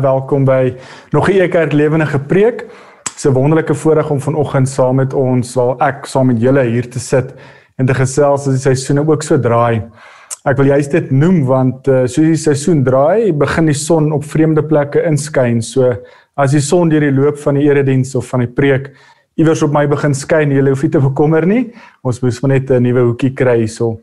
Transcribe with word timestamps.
Welkom 0.00 0.44
by 0.44 0.74
nog 1.10 1.28
'n 1.28 1.40
Ekerk 1.40 1.72
lewendige 1.72 2.18
preek. 2.18 2.66
Dis 3.14 3.24
'n 3.26 3.32
wonderlike 3.32 3.74
voorreg 3.74 4.10
om 4.10 4.20
vanoggend 4.20 4.68
saam 4.68 4.96
met 4.96 5.14
ons, 5.14 5.54
wel 5.54 5.80
ek 5.80 6.06
saam 6.06 6.26
met 6.26 6.40
julle 6.40 6.62
hier 6.62 6.90
te 6.90 6.98
sit 6.98 7.34
en 7.76 7.86
te 7.86 7.94
gesels 7.94 8.46
as 8.46 8.54
die 8.54 8.74
seisoene 8.74 9.08
ook 9.08 9.22
so 9.22 9.38
draai. 9.38 9.82
Ek 10.44 10.56
wil 10.56 10.66
juist 10.66 10.90
dit 10.90 11.10
noem 11.10 11.44
want 11.44 11.88
uh, 11.88 12.06
soos 12.06 12.26
die 12.26 12.36
seisoen 12.36 12.84
draai, 12.84 13.32
begin 13.32 13.66
die 13.66 13.74
son 13.74 14.12
op 14.12 14.24
vreemde 14.24 14.62
plekke 14.62 15.02
inskyn. 15.02 15.62
So 15.62 15.96
as 16.36 16.50
die 16.50 16.60
son 16.60 16.88
deur 16.88 17.00
die 17.00 17.12
loop 17.12 17.38
van 17.38 17.54
die 17.54 17.66
erediens 17.68 18.14
of 18.14 18.26
van 18.26 18.40
die 18.40 18.52
preek 18.52 18.92
iewers 19.38 19.62
op 19.62 19.72
my 19.72 19.86
begin 19.86 20.14
skyn, 20.14 20.50
jy 20.50 20.62
hoef 20.68 20.82
nie 20.82 20.90
te 20.90 21.00
bekommer 21.00 21.46
nie. 21.46 21.72
Ons 22.02 22.22
moet 22.22 22.42
net 22.48 22.70
'n 22.70 22.82
nuwe 22.82 23.00
hoekie 23.00 23.34
kry 23.34 23.58
hierso. 23.58 23.98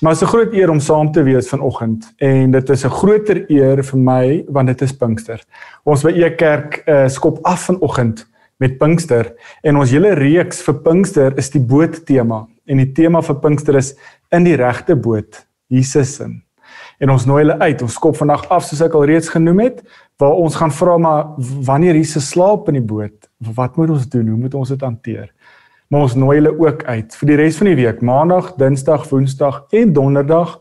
Maar 0.00 0.12
dit 0.12 0.22
is 0.22 0.28
'n 0.28 0.32
groot 0.32 0.52
eer 0.52 0.70
om 0.70 0.80
saam 0.80 1.12
te 1.12 1.22
wees 1.22 1.48
vanoggend 1.48 2.12
en 2.16 2.50
dit 2.50 2.70
is 2.70 2.84
'n 2.84 2.90
groter 2.90 3.50
eer 3.50 3.84
vir 3.84 3.98
my 3.98 4.44
want 4.48 4.66
dit 4.66 4.82
is 4.82 4.92
Pinkster. 4.92 5.44
Ons 5.84 6.02
by 6.02 6.10
E 6.10 6.34
Kerk 6.34 6.82
uh, 6.86 7.08
skop 7.08 7.38
af 7.42 7.64
vanoggend 7.64 8.26
met 8.56 8.78
Pinkster 8.78 9.32
en 9.62 9.76
ons 9.76 9.90
hele 9.90 10.14
reeks 10.14 10.62
vir 10.62 10.74
Pinkster 10.74 11.38
is 11.38 11.50
die 11.50 11.60
boot 11.60 12.06
tema 12.06 12.46
en 12.66 12.76
die 12.76 12.92
tema 12.92 13.22
vir 13.22 13.34
Pinkster 13.34 13.76
is 13.76 13.94
in 14.30 14.44
die 14.44 14.56
regte 14.56 14.96
boot 14.96 15.46
Jesus 15.68 16.20
in. 16.20 16.42
En 16.98 17.10
ons 17.10 17.26
nooi 17.26 17.42
hulle 17.42 17.58
uit. 17.58 17.82
Ons 17.82 17.92
skop 17.98 18.16
vandag 18.16 18.48
af 18.48 18.64
soos 18.64 18.80
ek 18.80 18.94
al 18.94 19.04
reeds 19.04 19.28
genoem 19.28 19.58
het 19.58 19.82
waar 20.22 20.32
ons 20.38 20.54
gaan 20.54 20.70
vra 20.70 20.98
maar 20.98 21.24
wanneer 21.66 21.94
Jesus 21.94 22.28
slaap 22.28 22.68
in 22.68 22.74
die 22.74 22.86
boot, 22.86 23.30
wat 23.54 23.76
moet 23.76 23.90
ons 23.90 24.08
doen? 24.08 24.28
Hoe 24.28 24.38
moet 24.38 24.54
ons 24.54 24.68
dit 24.68 24.80
hanteer? 24.80 25.33
Maar 25.94 26.08
ons 26.08 26.14
nooi 26.18 26.40
hulle 26.40 26.50
ook 26.58 26.80
uit 26.90 27.12
vir 27.20 27.28
die 27.28 27.34
res 27.38 27.56
van 27.60 27.68
die 27.70 27.76
week, 27.78 28.00
Maandag, 28.02 28.48
Dinsdag, 28.58 29.04
Woensdag 29.12 29.60
en 29.78 29.92
Donderdag 29.94 30.56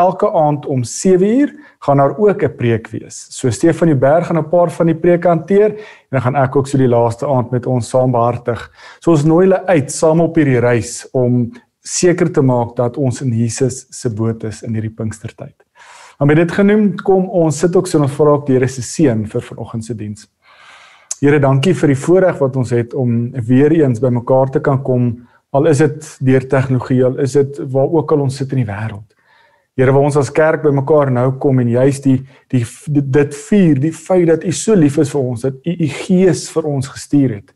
elke 0.00 0.30
aand 0.32 0.64
om 0.64 0.80
7uur 0.80 1.50
gaan 1.84 2.00
daar 2.00 2.14
ook 2.16 2.42
'n 2.42 2.56
preek 2.56 2.88
wees. 2.88 3.26
So 3.28 3.50
Stefan 3.50 3.88
die 3.88 3.96
Berg 3.96 4.26
gaan 4.26 4.38
'n 4.38 4.48
paar 4.48 4.70
van 4.70 4.86
die 4.86 4.94
preke 4.94 5.28
hanteer 5.28 5.76
en 5.76 6.10
dan 6.10 6.20
gaan 6.20 6.36
ek 6.36 6.56
ook 6.56 6.66
so 6.66 6.78
die 6.78 6.88
laaste 6.88 7.26
aand 7.26 7.50
met 7.50 7.66
ons 7.66 7.88
saam 7.88 8.10
behartig. 8.10 8.70
So 9.00 9.10
ons 9.10 9.24
nooi 9.24 9.46
hulle 9.46 9.66
uit 9.66 9.92
saam 9.92 10.20
op 10.20 10.36
hierdie 10.36 10.60
reis 10.60 11.08
om 11.12 11.52
seker 11.82 12.32
te 12.32 12.40
maak 12.40 12.76
dat 12.76 12.96
ons 12.96 13.20
in 13.20 13.32
Jesus 13.32 13.86
se 13.90 14.10
boot 14.10 14.44
is 14.44 14.62
in 14.62 14.72
hierdie 14.72 14.94
Pinkstertyd. 14.94 15.64
Maar 16.18 16.26
met 16.26 16.36
dit 16.36 16.52
genoem, 16.52 16.94
kom 16.96 17.28
ons 17.28 17.58
sit 17.58 17.76
ook 17.76 17.86
so 17.86 17.98
en 17.98 18.04
ons 18.04 18.12
vra 18.12 18.30
ook 18.30 18.46
die 18.46 18.54
Here 18.54 18.68
se 18.68 18.82
seën 18.82 19.26
vir 19.26 19.42
vanoggend 19.42 19.84
se 19.84 19.94
diens. 19.94 20.28
Here, 21.18 21.40
dankie 21.42 21.72
vir 21.74 21.90
die 21.90 21.98
voorreg 21.98 22.36
wat 22.38 22.56
ons 22.60 22.70
het 22.70 22.92
om 22.94 23.32
weer 23.48 23.72
eens 23.74 23.98
bymekaar 23.98 24.52
te 24.54 24.60
kan 24.62 24.76
kom. 24.86 25.08
Al 25.50 25.66
is 25.66 25.80
dit 25.82 26.10
deur 26.22 26.44
tegnologie, 26.46 27.00
al 27.02 27.16
is 27.24 27.32
dit 27.34 27.56
waar 27.72 27.88
ook 27.90 28.12
al 28.14 28.20
ons 28.28 28.36
sit 28.38 28.52
in 28.54 28.60
die 28.60 28.68
wêreld. 28.68 29.16
Here, 29.74 29.90
waar 29.90 30.06
ons 30.06 30.18
as 30.20 30.30
kerk 30.30 30.62
bymekaar 30.62 31.10
nou 31.10 31.32
kom 31.42 31.58
en 31.58 31.72
juist 31.72 32.04
die 32.06 32.20
die 32.54 32.62
dit 32.86 33.34
vier, 33.34 33.80
die 33.82 33.90
feit 33.90 34.28
dat 34.30 34.46
U 34.46 34.52
so 34.54 34.78
lief 34.78 35.00
is 35.02 35.10
vir 35.10 35.24
ons, 35.24 35.42
dat 35.42 35.56
U 35.58 35.74
U 35.74 35.88
Gees 35.96 36.44
vir 36.54 36.68
ons 36.70 36.90
gestuur 36.94 37.34
het. 37.34 37.50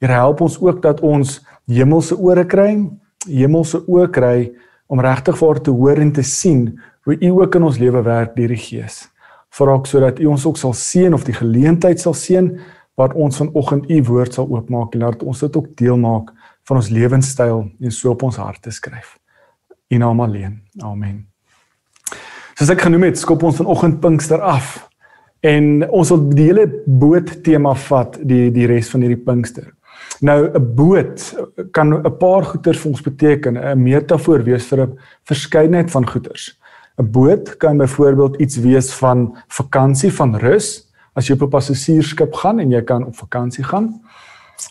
Here, 0.00 0.16
help 0.16 0.40
ons 0.46 0.56
ook 0.62 0.80
dat 0.86 1.02
ons 1.04 1.42
hemelse 1.68 2.16
ore 2.16 2.46
kry, 2.48 2.70
hemelse 3.28 3.82
oë 3.84 4.06
kry 4.16 4.38
om 4.88 5.02
regtig 5.04 5.36
vir 5.42 5.60
te 5.60 5.74
hoor 5.76 6.00
en 6.00 6.14
te 6.16 6.24
sien 6.24 6.70
hoe 7.04 7.18
U 7.20 7.34
ook 7.42 7.60
in 7.60 7.68
ons 7.68 7.82
lewe 7.82 8.00
werk 8.08 8.32
deur 8.38 8.56
die 8.56 8.64
Gees. 8.64 9.02
Vra 9.52 9.76
ook 9.76 9.92
sodat 9.92 10.24
U 10.24 10.30
ons 10.32 10.48
ook 10.48 10.56
sal 10.56 10.72
seën 10.72 11.12
of 11.12 11.28
die 11.28 11.36
geleentheid 11.36 12.00
sal 12.00 12.16
seën 12.16 12.48
wat 12.94 13.14
ons 13.14 13.36
vanoggend 13.36 13.90
u 13.90 14.02
woord 14.02 14.34
sal 14.34 14.48
oopmaak 14.48 14.94
en 14.94 15.00
laat 15.00 15.22
ons 15.22 15.40
dit 15.40 15.56
ook 15.56 15.76
deel 15.76 15.96
maak 15.98 16.30
van 16.64 16.80
ons 16.80 16.88
lewenstyl 16.88 17.64
en 17.80 17.92
so 17.92 18.10
op 18.10 18.22
ons 18.22 18.36
harte 18.36 18.70
skryf. 18.70 19.18
In 19.88 19.98
naam 19.98 20.20
alleen. 20.20 20.60
Amen. 20.82 21.26
Soos 22.54 22.70
ek 22.70 22.84
genoem 22.86 23.08
het, 23.08 23.18
skop 23.18 23.42
ons 23.42 23.58
vanoggend 23.58 24.00
Pinkster 24.00 24.40
af 24.40 24.88
en 25.44 25.84
ons 25.90 26.08
wil 26.14 26.28
die 26.32 26.48
hele 26.48 26.68
boot 26.86 27.32
tema 27.44 27.74
vat 27.88 28.16
die 28.22 28.48
die 28.54 28.68
res 28.70 28.88
van 28.92 29.04
hierdie 29.04 29.24
Pinkster. 29.26 29.72
Nou 30.20 30.48
'n 30.54 30.74
boot 30.74 31.34
kan 31.72 31.92
'n 31.94 32.18
paar 32.18 32.44
goeters 32.44 32.78
vir 32.78 32.90
ons 32.90 33.02
beteken, 33.02 33.58
'n 33.58 33.82
metafoor 33.82 34.42
wees 34.44 34.64
vir 34.66 34.86
'n 34.86 34.98
verskeidenheid 35.24 35.90
van 35.90 36.06
goeters. 36.06 36.58
'n 36.98 37.10
Boot 37.10 37.56
kan 37.56 37.76
byvoorbeeld 37.76 38.36
iets 38.36 38.56
wees 38.56 38.94
van 38.94 39.36
vakansie, 39.48 40.12
van 40.12 40.36
rus, 40.36 40.83
as 41.14 41.28
jy 41.28 41.34
op 41.34 41.42
'n 41.42 41.50
passasiersskip 41.50 42.34
gaan 42.34 42.60
en 42.60 42.70
jy 42.70 42.82
kan 42.82 43.04
op 43.04 43.16
vakansie 43.16 43.64
gaan. 43.64 44.00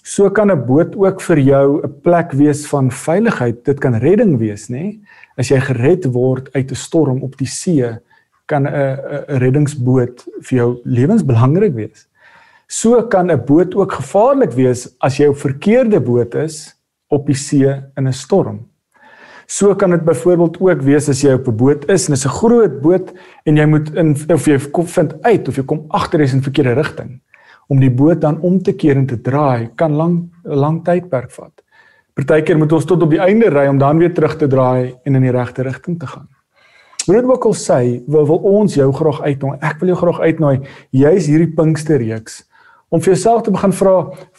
So 0.04 0.30
kan 0.30 0.52
'n 0.52 0.66
boot 0.66 0.96
ook 0.96 1.22
vir 1.22 1.40
jou 1.40 1.82
'n 1.84 2.02
plek 2.02 2.32
wees 2.32 2.68
van 2.68 2.92
veiligheid. 2.92 3.66
Dit 3.66 3.80
kan 3.80 3.96
redding 3.96 4.38
wees, 4.38 4.70
nê? 4.70 4.72
Nee? 4.72 5.02
As 5.38 5.50
jy 5.50 5.60
gered 5.60 6.06
word 6.06 6.54
uit 6.54 6.72
'n 6.72 6.76
storm 6.76 7.24
op 7.24 7.38
die 7.38 7.48
see, 7.48 8.00
kan 8.46 8.68
'n 8.68 8.74
'n 8.74 9.38
reddingsboot 9.40 10.26
vir 10.42 10.58
jou 10.58 10.80
lewensbelangrik 10.84 11.74
wees. 11.74 12.08
So 12.68 13.08
kan 13.08 13.32
'n 13.32 13.46
boot 13.46 13.76
ook 13.76 13.92
gevaarlik 13.92 14.52
wees 14.52 14.96
as 15.00 15.18
jy 15.18 15.28
op 15.28 15.38
verkeerde 15.38 16.00
boot 16.00 16.36
is 16.36 16.76
op 17.08 17.26
die 17.26 17.36
see 17.36 17.84
in 17.96 18.08
'n 18.08 18.14
storm. 18.14 18.73
So 19.46 19.76
kan 19.76 19.92
dit 19.92 20.04
byvoorbeeld 20.04 20.60
ook 20.60 20.82
wees 20.82 21.10
as 21.10 21.22
jy 21.22 21.34
op 21.34 21.48
'n 21.48 21.56
boot 21.56 21.90
is 21.90 22.08
en 22.08 22.14
dit 22.14 22.24
is 22.24 22.26
'n 22.26 22.38
groot 22.40 22.82
boot 22.82 23.14
en 23.46 23.56
jy 23.58 23.66
moet 23.66 23.96
in 23.96 24.16
of 24.30 24.46
jy 24.46 24.58
kom 24.72 24.88
vind 24.88 25.22
uit 25.22 25.48
of 25.48 25.56
jy 25.56 25.64
kom 25.64 25.86
agter 25.90 26.22
is 26.22 26.34
in 26.34 26.42
verkeerde 26.42 26.74
rigting 26.74 27.22
om 27.68 27.80
die 27.80 27.92
boot 27.92 28.22
dan 28.22 28.40
om 28.42 28.62
te 28.62 28.74
keer 28.74 28.96
en 28.96 29.06
te 29.06 29.22
draai 29.22 29.70
kan 29.76 29.94
lank 29.96 30.32
'n 30.46 30.56
lang 30.56 30.84
tydperk 30.84 31.32
vat. 31.32 31.64
Partykeer 32.14 32.58
moet 32.58 32.72
ons 32.72 32.86
tot 32.86 33.02
op 33.02 33.10
die 33.10 33.20
einde 33.20 33.50
ry 33.50 33.68
om 33.68 33.78
dan 33.78 33.98
weer 33.98 34.14
terug 34.14 34.38
te 34.38 34.48
draai 34.48 34.96
en 35.04 35.16
in 35.16 35.22
die 35.22 35.32
regte 35.32 35.64
rigting 35.64 36.00
te 36.00 36.08
gaan. 36.08 36.28
Dit 37.06 37.24
ook 37.24 37.46
al 37.46 37.54
sê, 37.54 38.04
wil, 38.08 38.26
wil 38.26 38.38
ons 38.38 38.76
jou 38.76 38.92
graag 38.94 39.22
uitnooi. 39.22 39.58
Ek 39.60 39.80
wil 39.80 39.90
jou 39.92 39.98
graag 39.98 40.20
uitnooi 40.20 40.62
juis 40.92 41.26
hierdie 41.28 41.52
Pinksterreeks 41.52 42.44
om 42.90 43.02
vir 43.02 43.16
jouself 43.16 43.42
te 43.44 43.52
begin 43.52 43.74
vra 43.74 43.96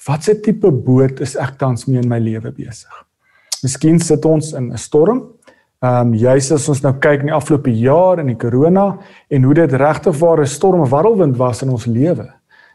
watse 0.07 0.41
tipe 0.41 0.71
boot 0.71 1.21
is 1.21 1.35
ek 1.37 1.59
tans 1.59 1.89
mee 1.89 2.01
in 2.01 2.09
my 2.09 2.21
lewe 2.23 2.53
besig? 2.55 3.05
Miskien 3.65 3.99
sit 4.01 4.25
ons 4.29 4.53
in 4.53 4.73
'n 4.73 4.79
storm. 4.79 5.23
Ehm 5.81 6.09
um, 6.09 6.15
juis 6.15 6.53
as 6.53 6.69
ons 6.69 6.83
nou 6.83 6.93
kyk 6.93 7.21
in 7.21 7.27
die 7.27 7.35
afgelope 7.35 7.71
jaar 7.71 8.19
in 8.19 8.27
die 8.27 8.37
corona 8.37 8.99
en 9.31 9.43
hoe 9.43 9.55
dit 9.55 9.73
regtig 9.73 10.19
waar 10.19 10.41
'n 10.41 10.47
storm 10.47 10.89
warrelwind 10.89 11.37
was 11.37 11.63
in 11.63 11.71
ons 11.71 11.87
lewe. 11.87 12.29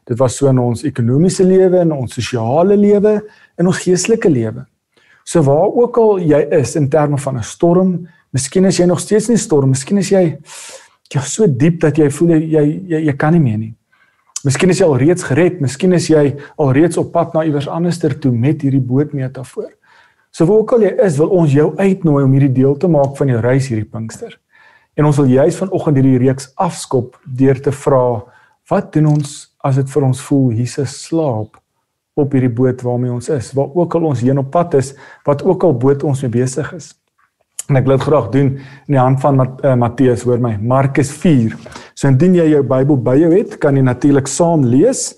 Dit 0.06 0.18
was 0.18 0.38
so 0.38 0.48
in 0.48 0.60
ons 0.60 0.84
ekonomiese 0.84 1.44
lewe 1.44 1.80
en 1.80 1.92
ons 1.92 2.14
sosiale 2.14 2.76
lewe 2.78 3.22
en 3.58 3.68
ons 3.68 3.78
geestelike 3.78 4.30
lewe. 4.30 4.66
So 5.24 5.42
waar 5.42 5.70
ook 5.70 5.98
al 5.98 6.20
jy 6.20 6.42
is 6.52 6.76
in 6.76 6.90
terme 6.90 7.18
van 7.18 7.38
'n 7.38 7.44
storm, 7.44 8.08
miskien 8.32 8.66
is 8.66 8.78
jy 8.78 8.86
nog 8.86 9.00
steeds 9.00 9.30
in 9.30 9.36
'n 9.36 9.38
storm, 9.38 9.70
miskien 9.70 9.98
is 9.98 10.10
jy 10.10 10.38
jy 11.14 11.22
so 11.22 11.48
diep 11.48 11.80
dat 11.80 11.98
jy 11.98 12.10
voel 12.10 12.30
jy 12.30 12.40
jy 12.90 13.06
jy 13.06 13.14
kan 13.14 13.34
nie 13.34 13.40
meer 13.40 13.58
nie. 13.58 13.76
Miskien 14.44 14.70
is 14.70 14.80
jy 14.80 14.86
al 14.86 14.98
reeds 14.98 15.24
gered, 15.24 15.62
miskien 15.62 15.94
is 15.94 16.08
jy 16.08 16.36
al 16.58 16.72
reeds 16.72 16.98
op 16.98 17.12
pad 17.12 17.34
na 17.34 17.44
iewers 17.44 17.68
anderster 17.68 18.20
toe 18.20 18.32
met 18.32 18.62
hierdie 18.62 18.82
bootmetafoor. 18.82 19.79
So 20.32 20.46
waar 20.46 20.62
ook 20.62 20.74
al 20.78 20.86
jy 20.86 20.92
is, 21.06 21.18
wil 21.18 21.32
ons 21.42 21.54
jou 21.54 21.72
uitnooi 21.78 22.24
om 22.24 22.36
hierdie 22.36 22.54
deel 22.62 22.78
te 22.78 22.90
maak 22.92 23.16
van 23.18 23.32
jou 23.32 23.40
reis 23.42 23.70
hierdie 23.72 23.88
Pinkster. 23.90 24.36
En 24.98 25.08
ons 25.10 25.18
wil 25.22 25.32
juis 25.32 25.58
vanoggend 25.58 25.98
hierdie 26.00 26.20
reeks 26.26 26.52
afskop 26.60 27.18
deur 27.26 27.62
te 27.64 27.74
vra, 27.74 28.04
wat 28.70 28.92
doen 28.94 29.10
ons 29.16 29.38
as 29.66 29.80
dit 29.80 29.90
vir 29.90 30.06
ons 30.06 30.22
voel 30.28 30.52
Jesus 30.60 30.96
slaap 31.08 31.58
op 32.20 32.34
hierdie 32.36 32.52
boot 32.52 32.82
waarmee 32.84 33.14
ons 33.14 33.30
is, 33.34 33.54
waar 33.56 33.72
ook 33.76 33.96
al 33.96 34.10
ons 34.12 34.22
heen 34.26 34.42
op 34.42 34.52
pad 34.54 34.76
is, 34.80 34.94
wat 35.26 35.44
ook 35.48 35.64
al 35.64 35.78
boot 35.80 36.04
ons 36.04 36.22
mee 36.26 36.34
besig 36.34 36.74
is. 36.76 36.92
En 37.70 37.78
ek 37.78 37.86
wil 37.86 38.00
dit 38.00 38.06
graag 38.08 38.30
doen 38.34 38.48
in 38.58 38.96
die 38.96 39.00
hand 39.00 39.20
van 39.22 39.38
Mat 39.38 39.60
uh, 39.62 39.76
Matteus, 39.78 40.24
hoor 40.26 40.42
my, 40.42 40.56
Markus 40.58 41.12
4. 41.14 41.54
So 41.94 42.10
indien 42.10 42.34
jy 42.40 42.48
jou 42.56 42.64
Bybel 42.66 42.98
by 43.06 43.14
jou 43.20 43.30
het, 43.36 43.60
kan 43.62 43.78
jy 43.78 43.84
natuurlik 43.86 44.30
saam 44.32 44.66
lees. 44.66 45.12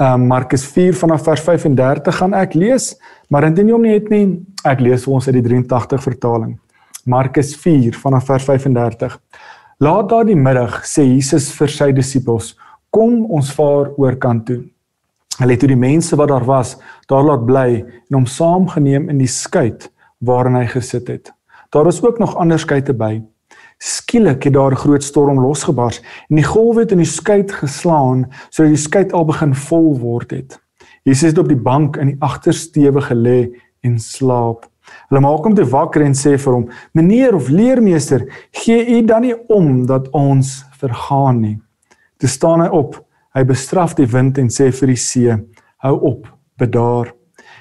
Um 0.00 0.28
Markus 0.30 0.64
4 0.72 0.96
vanaf 0.96 1.26
vers 1.26 1.42
35 1.44 2.16
gaan 2.20 2.36
ek 2.38 2.54
lees, 2.56 2.92
maar 3.28 3.48
indien 3.48 3.68
jy 3.68 3.76
hom 3.76 3.84
nie 3.84 3.96
het 3.96 4.08
nie, 4.12 4.24
ek 4.64 4.80
lees 4.80 5.04
vir 5.04 5.18
ons 5.18 5.28
uit 5.28 5.36
die 5.36 5.44
83 5.50 6.04
vertaling. 6.06 6.56
Markus 7.08 7.52
4 7.58 7.98
vanaf 7.98 8.28
vers 8.30 8.46
35. 8.46 9.18
Laat 9.84 10.08
daardie 10.10 10.38
middag 10.38 10.80
sê 10.88 11.04
Jesus 11.04 11.50
vir 11.58 11.72
sy 11.74 11.92
disippels: 11.92 12.54
"Kom 12.90 13.26
ons 13.26 13.52
vaar 13.52 13.92
oor 13.98 14.16
kant 14.16 14.46
toe." 14.46 14.62
Hulle 15.38 15.54
het 15.54 15.60
toe 15.60 15.68
die 15.70 15.78
mense 15.78 16.16
wat 16.16 16.32
daar 16.32 16.46
was, 16.46 16.76
daar 17.06 17.22
laat 17.22 17.44
bly 17.46 17.68
en 17.84 18.14
hom 18.14 18.26
saamgeneem 18.26 19.10
in 19.10 19.18
die 19.18 19.30
skei 19.30 19.74
waarin 20.18 20.56
hy 20.56 20.66
gesit 20.66 21.08
het. 21.08 21.37
Daar 21.68 21.86
is 21.86 22.02
ook 22.02 22.18
nog 22.18 22.36
ander 22.36 22.58
skeite 22.58 22.94
by. 22.94 23.22
Skielik 23.78 24.42
het 24.42 24.52
daar 24.52 24.72
'n 24.72 24.76
groot 24.76 25.02
storm 25.02 25.40
losgebars 25.40 26.00
en 26.28 26.36
die 26.36 26.44
golwe 26.44 26.80
het 26.80 26.92
in 26.92 26.98
die 26.98 27.06
skei 27.06 27.44
geslaan 27.48 28.26
sodat 28.48 28.72
die 28.72 28.82
skei 28.82 29.10
al 29.10 29.24
begin 29.24 29.54
vol 29.54 29.98
word 29.98 30.30
het. 30.30 30.60
Jesus 31.02 31.28
het 31.28 31.38
op 31.38 31.48
die 31.48 31.62
bank 31.62 31.96
in 31.96 32.06
die 32.06 32.16
agtersteewe 32.18 33.00
gelê 33.00 33.50
en 33.80 33.98
slaap. 33.98 34.66
Hulle 35.08 35.20
maak 35.20 35.44
hom 35.44 35.54
te 35.54 35.64
wakker 35.64 36.02
en 36.02 36.14
sê 36.14 36.38
vir 36.38 36.52
hom: 36.52 36.70
"Meneer 36.92 37.34
of 37.34 37.48
leermeester, 37.48 38.48
gee 38.50 38.98
u 38.98 39.04
dan 39.04 39.20
nie 39.20 39.48
om 39.48 39.86
dat 39.86 40.10
ons 40.10 40.64
vergaan 40.78 41.40
nie?" 41.40 41.60
Toe 42.16 42.28
staan 42.28 42.60
hy 42.60 42.68
op. 42.68 43.04
Hy 43.34 43.44
bestraf 43.44 43.94
die 43.94 44.06
wind 44.06 44.38
en 44.38 44.48
sê 44.48 44.72
vir 44.72 44.86
die 44.86 44.96
see: 44.96 45.36
"Hou 45.76 46.00
op, 46.00 46.26
bedaar." 46.56 47.12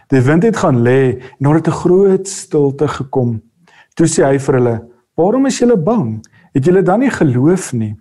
Die 0.07 0.21
wind 0.21 0.43
het 0.43 0.57
gaan 0.57 0.81
lê 0.81 1.21
en 1.39 1.53
het 1.53 1.67
'n 1.67 1.71
groot 1.71 2.27
stilte 2.27 2.87
gekom. 2.87 3.41
Toe 3.97 4.05
sê 4.05 4.21
hy 4.27 4.37
vir 4.37 4.59
hulle: 4.59 4.75
"Waarom 5.17 5.47
is 5.49 5.57
julle 5.59 5.77
bang? 5.77 6.21
Het 6.53 6.65
julle 6.69 6.83
dan 6.83 6.99
nie 6.99 7.09
geloof 7.09 7.73
nie?" 7.73 7.95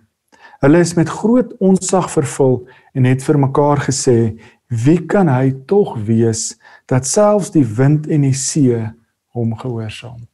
Hulle 0.61 0.79
is 0.79 0.93
met 0.97 1.09
groot 1.09 1.53
onsag 1.59 2.09
vervul 2.13 2.67
en 2.93 3.05
het 3.05 3.23
vir 3.23 3.37
mekaar 3.37 3.81
gesê: 3.89 4.37
"Wie 4.69 5.05
kan 5.05 5.27
hy 5.27 5.51
tog 5.65 5.97
wees 5.97 6.57
dat 6.85 7.05
selfs 7.05 7.49
die 7.51 7.65
wind 7.65 8.07
en 8.07 8.21
die 8.21 8.33
see 8.33 8.77
hom 9.33 9.55
gehoorsaam?" 9.57 10.27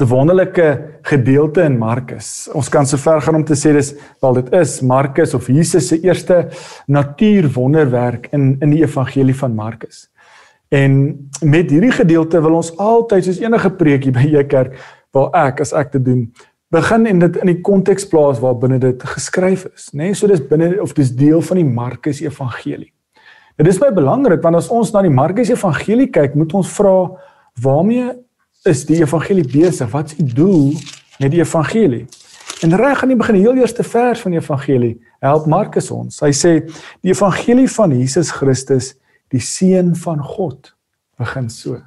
'n 0.00 0.08
wonderlike 0.08 0.98
gedeelte 1.02 1.62
in 1.62 1.78
Markus. 1.78 2.48
Ons 2.54 2.68
kan 2.68 2.86
sover 2.86 3.20
gaan 3.20 3.34
om 3.34 3.44
te 3.44 3.54
sê 3.54 3.72
dis 3.76 3.94
wel 4.22 4.34
dit 4.34 4.52
is 4.52 4.80
Markus 4.80 5.34
of 5.34 5.46
Jesus 5.46 5.88
se 5.88 6.00
eerste 6.00 6.48
natuurwonderwerk 6.86 8.30
in 8.32 8.56
in 8.60 8.70
die 8.70 8.82
evangelie 8.82 9.36
van 9.36 9.54
Markus. 9.54 10.08
En 10.70 10.92
met 11.42 11.70
hierdie 11.70 11.90
gedeelte 11.90 12.40
wil 12.40 12.60
ons 12.60 12.70
altyd 12.78 13.26
soos 13.26 13.42
enige 13.42 13.72
preekie 13.74 14.12
by 14.14 14.28
jou 14.30 14.44
kerk 14.46 14.78
waar 15.10 15.32
ek 15.48 15.64
as 15.64 15.72
ek 15.74 15.90
te 15.96 16.02
doen 16.02 16.28
begin 16.70 17.08
en 17.10 17.18
dit 17.24 17.38
in 17.42 17.50
die 17.50 17.60
konteks 17.66 18.06
plaas 18.06 18.38
waar 18.38 18.54
binne 18.62 18.78
dit 18.78 19.02
geskryf 19.16 19.64
is, 19.72 19.88
nê? 19.90 20.12
Nee, 20.12 20.14
so 20.14 20.30
dis 20.30 20.42
binne 20.46 20.76
of 20.82 20.94
dis 20.94 21.10
deel 21.10 21.42
van 21.42 21.58
die 21.58 21.66
Markus 21.66 22.20
evangelie. 22.22 22.92
Dit 23.58 23.72
is 23.72 23.80
baie 23.82 23.92
belangrik 23.92 24.44
want 24.44 24.60
as 24.60 24.70
ons 24.70 24.92
na 24.94 25.02
die 25.02 25.12
Markus 25.12 25.50
evangelie 25.50 26.06
kyk, 26.14 26.38
moet 26.38 26.54
ons 26.54 26.70
vra 26.76 26.94
waarmee 27.60 28.12
is 28.70 28.84
die 28.86 29.00
evangelie 29.00 29.44
besig? 29.48 29.90
Wat 29.90 30.12
is 30.12 30.20
die 30.20 30.30
doel 30.36 30.76
met 31.18 31.34
die 31.34 31.42
evangelie? 31.42 32.04
En 32.62 32.76
reg 32.76 33.02
aan 33.02 33.10
die 33.10 33.18
begin, 33.18 33.40
die 33.40 33.46
heel 33.48 33.58
eerste 33.58 33.82
vers 33.82 34.20
van 34.22 34.36
die 34.36 34.38
evangelie, 34.38 34.94
help 35.24 35.46
Markus 35.50 35.90
ons. 35.90 36.20
Hy 36.22 36.30
sê 36.36 36.52
die 37.00 37.14
evangelie 37.14 37.66
van 37.72 37.94
Jesus 37.96 38.30
Christus, 38.36 38.92
die 39.30 39.40
seun 39.40 39.94
van 39.96 40.22
God, 40.24 40.74
begin 41.18 41.48
so. 41.50 41.80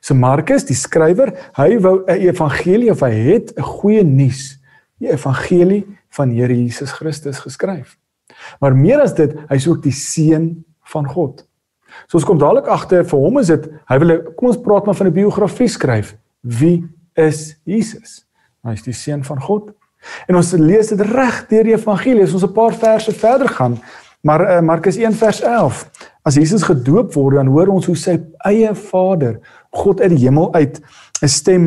So 0.00 0.14
Markus, 0.14 0.64
die 0.64 0.78
skrywer, 0.78 1.34
hy 1.56 1.78
wou 1.82 2.04
'n 2.06 2.20
evangelie 2.28 2.90
of 2.90 3.00
hy 3.00 3.12
het 3.12 3.52
'n 3.56 3.62
goeie 3.62 4.04
nuus, 4.04 4.58
die 4.98 5.10
evangelie 5.10 5.86
van 6.10 6.30
Here 6.30 6.54
Jesus 6.54 6.92
Christus 6.92 7.38
geskryf. 7.38 7.98
Maar 8.60 8.76
meer 8.76 9.00
as 9.00 9.14
dit, 9.14 9.34
hy's 9.48 9.66
ook 9.66 9.82
die 9.82 9.92
seun 9.92 10.64
van 10.84 11.06
God. 11.06 11.44
So 12.06 12.18
ons 12.18 12.26
kom 12.26 12.38
dadelik 12.38 12.66
agter 12.66 13.04
vir 13.04 13.18
hom 13.18 13.38
is 13.38 13.50
dit 13.52 13.68
hy 13.90 13.98
wil 13.98 14.16
kom 14.36 14.48
ons 14.48 14.60
praat 14.64 14.86
maar 14.86 14.96
van 14.96 15.06
'n 15.06 15.12
biografie 15.12 15.68
skryf. 15.68 16.16
Wie 16.40 16.88
is 17.14 17.56
Jesus? 17.64 18.24
Hy 18.64 18.72
is 18.72 18.82
die 18.82 18.94
seun 18.94 19.24
van 19.24 19.40
God. 19.40 19.72
En 20.28 20.36
ons 20.36 20.52
lees 20.52 20.88
dit 20.88 21.00
reg 21.00 21.46
deur 21.48 21.64
die 21.64 21.74
evangelie. 21.74 22.22
Ons 22.22 22.44
'n 22.44 22.52
paar 22.52 22.74
verse 22.74 23.12
verder 23.12 23.48
gaan. 23.48 23.78
Maar 24.22 24.42
uh, 24.46 24.60
Markus 24.60 24.96
1 24.96 25.12
vers 25.18 25.40
11. 25.40 25.90
As 26.22 26.34
Jesus 26.38 26.62
gedoop 26.62 27.14
word, 27.14 27.36
dan 27.40 27.50
hoor 27.50 27.72
ons 27.74 27.88
hoe 27.90 27.96
sy 27.98 28.20
eie 28.46 28.70
Vader, 28.78 29.40
God 29.74 30.00
uit 30.00 30.14
die 30.14 30.22
hemel 30.26 30.52
uit, 30.54 30.78
'n 31.22 31.28
stem 31.28 31.64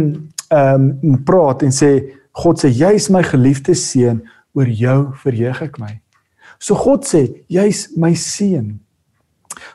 ehm 0.47 0.87
um, 1.03 1.23
praat 1.23 1.63
en 1.63 1.73
sê 1.73 1.91
God 2.31 2.59
sê 2.59 2.69
jy's 2.71 3.09
my 3.09 3.23
geliefde 3.23 3.75
seun, 3.75 4.21
oor 4.53 4.67
jou 4.67 5.11
verheug 5.23 5.61
ek 5.61 5.79
my. 5.79 5.99
So 6.59 6.75
God 6.75 7.03
sê 7.03 7.27
jy's 7.51 7.89
my 7.97 8.13
seun. 8.13 8.79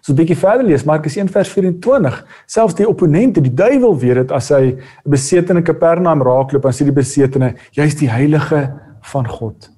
So 0.00 0.12
'n 0.12 0.16
bietjie 0.16 0.36
verder 0.36 0.64
lees 0.64 0.84
Markus 0.84 1.16
1 1.16 1.28
vers 1.28 1.48
24. 1.48 2.24
Selfs 2.46 2.74
die 2.74 2.88
opponente, 2.88 3.40
die 3.40 3.54
duiwel 3.54 3.98
weet 3.98 4.14
dit 4.14 4.32
as 4.32 4.48
hy 4.48 4.72
'n 4.72 4.80
besetene 5.04 5.62
Kapernaum 5.62 6.22
raakloop 6.22 6.64
en 6.64 6.72
sê 6.72 6.84
die 6.84 6.92
besetene, 6.92 7.54
jy's 7.72 7.94
die 7.94 8.08
heilige 8.08 8.72
van 9.02 9.28
God. 9.28 9.70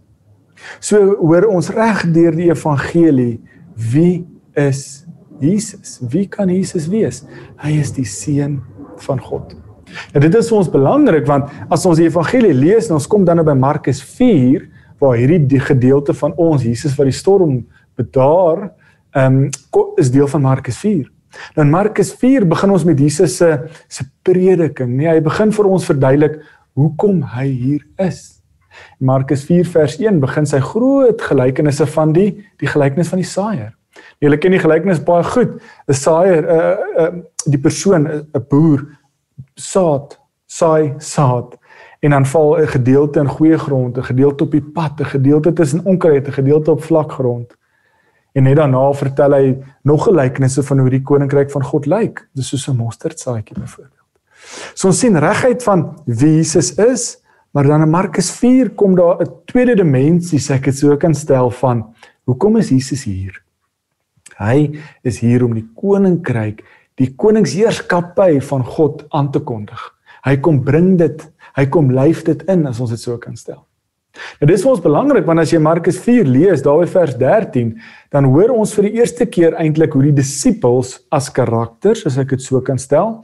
So 0.81 1.17
hoor 1.21 1.49
ons 1.51 1.71
reg 1.75 2.05
deur 2.15 2.37
die 2.37 2.51
evangelie 2.51 3.41
wie 3.93 4.25
is 4.59 5.05
Jesus? 5.41 5.99
Wie 6.13 6.27
kan 6.31 6.51
Jesus 6.53 6.87
wees? 6.93 7.23
Hy 7.63 7.75
is 7.81 7.93
die 7.97 8.07
seun 8.07 8.61
van 9.03 9.21
God. 9.21 9.57
En 10.15 10.23
dit 10.23 10.35
is 10.35 10.49
vir 10.49 10.59
ons 10.59 10.71
belangrik 10.73 11.27
want 11.29 11.51
as 11.73 11.87
ons 11.89 11.99
die 12.01 12.09
evangelie 12.09 12.55
lees 12.57 12.89
en 12.89 12.99
ons 12.99 13.09
kom 13.11 13.27
dan 13.29 13.41
nou 13.41 13.47
by 13.49 13.57
Markus 13.59 14.03
4 14.05 14.69
waar 15.03 15.19
hierdie 15.19 15.43
die 15.51 15.63
gedeelte 15.63 16.15
van 16.15 16.37
ons 16.41 16.63
Jesus 16.65 16.95
wat 16.99 17.11
die 17.11 17.17
storm 17.17 17.63
bedaar 17.99 18.71
ehm 19.13 19.51
um, 19.75 19.91
is 20.01 20.09
deel 20.13 20.29
van 20.31 20.41
Markus 20.41 20.79
4. 20.81 21.05
Dan 21.57 21.71
Markus 21.71 22.13
4 22.17 22.47
begin 22.49 22.71
ons 22.73 22.85
met 22.85 23.01
Jesus 23.01 23.37
se 23.37 23.51
se 23.89 24.05
prediking. 24.25 24.97
Nee, 24.97 25.09
hy 25.09 25.21
begin 25.21 25.53
vir 25.53 25.69
ons 25.69 25.85
verduidelik 25.89 26.39
hoekom 26.79 27.23
hy 27.35 27.49
hier 27.49 27.85
is. 28.01 28.42
Markus 28.99 29.45
4 29.45 29.67
vers 29.67 29.99
1 29.99 30.21
begin 30.21 30.47
sy 30.47 30.61
groot 30.61 31.23
gelykenisse 31.23 31.87
van 31.87 32.13
die 32.13 32.45
die 32.59 32.69
gelykenis 32.69 33.09
van 33.09 33.19
die 33.19 33.29
saaiër. 33.29 33.73
Julle 34.19 34.39
ken 34.39 34.55
die 34.55 34.63
gelykenis 34.63 35.03
baie 35.05 35.25
goed. 35.25 35.61
'n 35.89 35.95
Saaiër, 35.95 36.43
'n 36.43 36.49
uh, 36.49 36.59
eh, 36.59 36.79
uh, 36.97 37.07
eh, 37.07 37.13
die 37.47 37.59
persoon, 37.59 38.03
'n 38.09 38.27
uh, 38.33 38.41
boer 38.49 38.87
saad, 39.55 40.19
saai 40.47 40.95
saad 40.99 41.59
en 42.03 42.11
dan 42.11 42.27
val 42.27 42.59
'n 42.59 42.67
gedeelte 42.67 43.21
in 43.21 43.29
goeie 43.29 43.59
grond, 43.59 43.97
'n 43.97 44.03
gedeelte 44.03 44.45
op 44.45 44.51
die 44.51 44.63
pad, 44.63 45.01
'n 45.01 45.05
gedeelte 45.05 45.53
tussen 45.53 45.85
onkruid, 45.85 46.27
'n 46.27 46.33
gedeelte 46.33 46.71
op 46.71 46.83
vlak 46.83 47.13
grond. 47.13 47.57
En 48.33 48.43
net 48.43 48.57
daarna 48.57 48.93
vertel 48.93 49.33
hy 49.33 49.59
nog 49.83 50.05
gelykenisse 50.05 50.63
van 50.63 50.79
hoe 50.79 50.91
die 50.91 51.03
koninkryk 51.03 51.51
van 51.51 51.65
God 51.65 51.87
lyk. 51.87 52.29
Dis 52.33 52.49
soos 52.49 52.69
'n 52.69 52.77
mosterdsaadjie 52.77 53.59
byvoorbeeld. 53.59 54.01
So 54.75 54.89
ons 54.89 54.99
sien 54.99 55.19
regheid 55.19 55.63
van 55.63 56.03
wie 56.05 56.37
Jesus 56.37 56.75
is, 56.75 57.22
maar 57.53 57.69
dan 57.69 57.85
in 57.85 57.91
Markus 57.91 58.31
4 58.31 58.71
kom 58.71 58.97
daar 58.97 59.21
'n 59.21 59.31
tweede 59.47 59.77
dimensie, 59.77 60.39
sê 60.39 60.55
ek 60.55 60.65
dit 60.65 60.77
so 60.77 60.97
kan 60.97 61.15
stel 61.15 61.51
van 61.51 61.95
hoekom 62.25 62.57
is 62.57 62.69
Jesus 62.69 63.05
hier? 63.05 63.43
Hy 64.39 64.81
is 65.05 65.19
hier 65.19 65.45
om 65.45 65.55
die 65.55 65.69
koninkryk, 65.75 66.63
die 66.95 67.15
koningsheerskappy 67.15 68.41
van 68.41 68.65
God 68.65 69.05
aan 69.11 69.31
te 69.31 69.41
kondig. 69.41 69.81
Hy 70.25 70.37
kom 70.37 70.63
bring 70.65 70.99
dit, 70.99 71.33
hy 71.57 71.67
kom 71.67 71.91
lyf 71.91 72.25
dit 72.25 72.43
in 72.49 72.67
as 72.67 72.81
ons 72.81 72.91
dit 72.91 73.01
so 73.01 73.19
kan 73.19 73.37
stel. 73.37 73.67
Nou 74.41 74.49
dis 74.51 74.63
vir 74.63 74.71
ons 74.75 74.85
belangrik 74.85 75.27
want 75.27 75.41
as 75.41 75.53
jy 75.55 75.59
Markus 75.63 75.99
4 76.05 76.29
lees, 76.29 76.63
daar 76.63 76.83
by 76.83 76.89
vers 76.91 77.15
13, 77.17 77.73
dan 78.13 78.29
hoor 78.29 78.53
ons 78.55 78.75
vir 78.77 78.91
die 78.91 79.01
eerste 79.01 79.27
keer 79.27 79.57
eintlik 79.61 79.97
hoe 79.97 80.03
die 80.11 80.17
disippels 80.21 80.99
as 81.11 81.31
karakters, 81.33 82.05
as 82.07 82.19
ek 82.21 82.37
dit 82.37 82.45
so 82.45 82.61
kan 82.61 82.81
stel, 82.81 83.23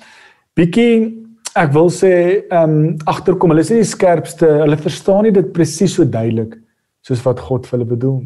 bietjie 0.57 1.28
ek 1.59 1.73
wil 1.75 1.91
sê 1.93 2.13
ehm 2.49 2.75
um, 2.75 2.97
agterkom. 3.11 3.53
Hulle 3.53 3.65
is 3.65 3.73
nie 3.73 3.83
die 3.83 3.91
skerpste, 3.91 4.49
hulle 4.63 4.79
verstaan 4.81 5.27
nie 5.27 5.35
dit 5.35 5.53
presies 5.55 5.97
so 5.99 6.07
duidelik 6.07 6.57
soos 7.07 7.23
wat 7.25 7.41
God 7.41 7.67
vir 7.67 7.79
hulle 7.79 7.89
bedoel. 7.89 8.21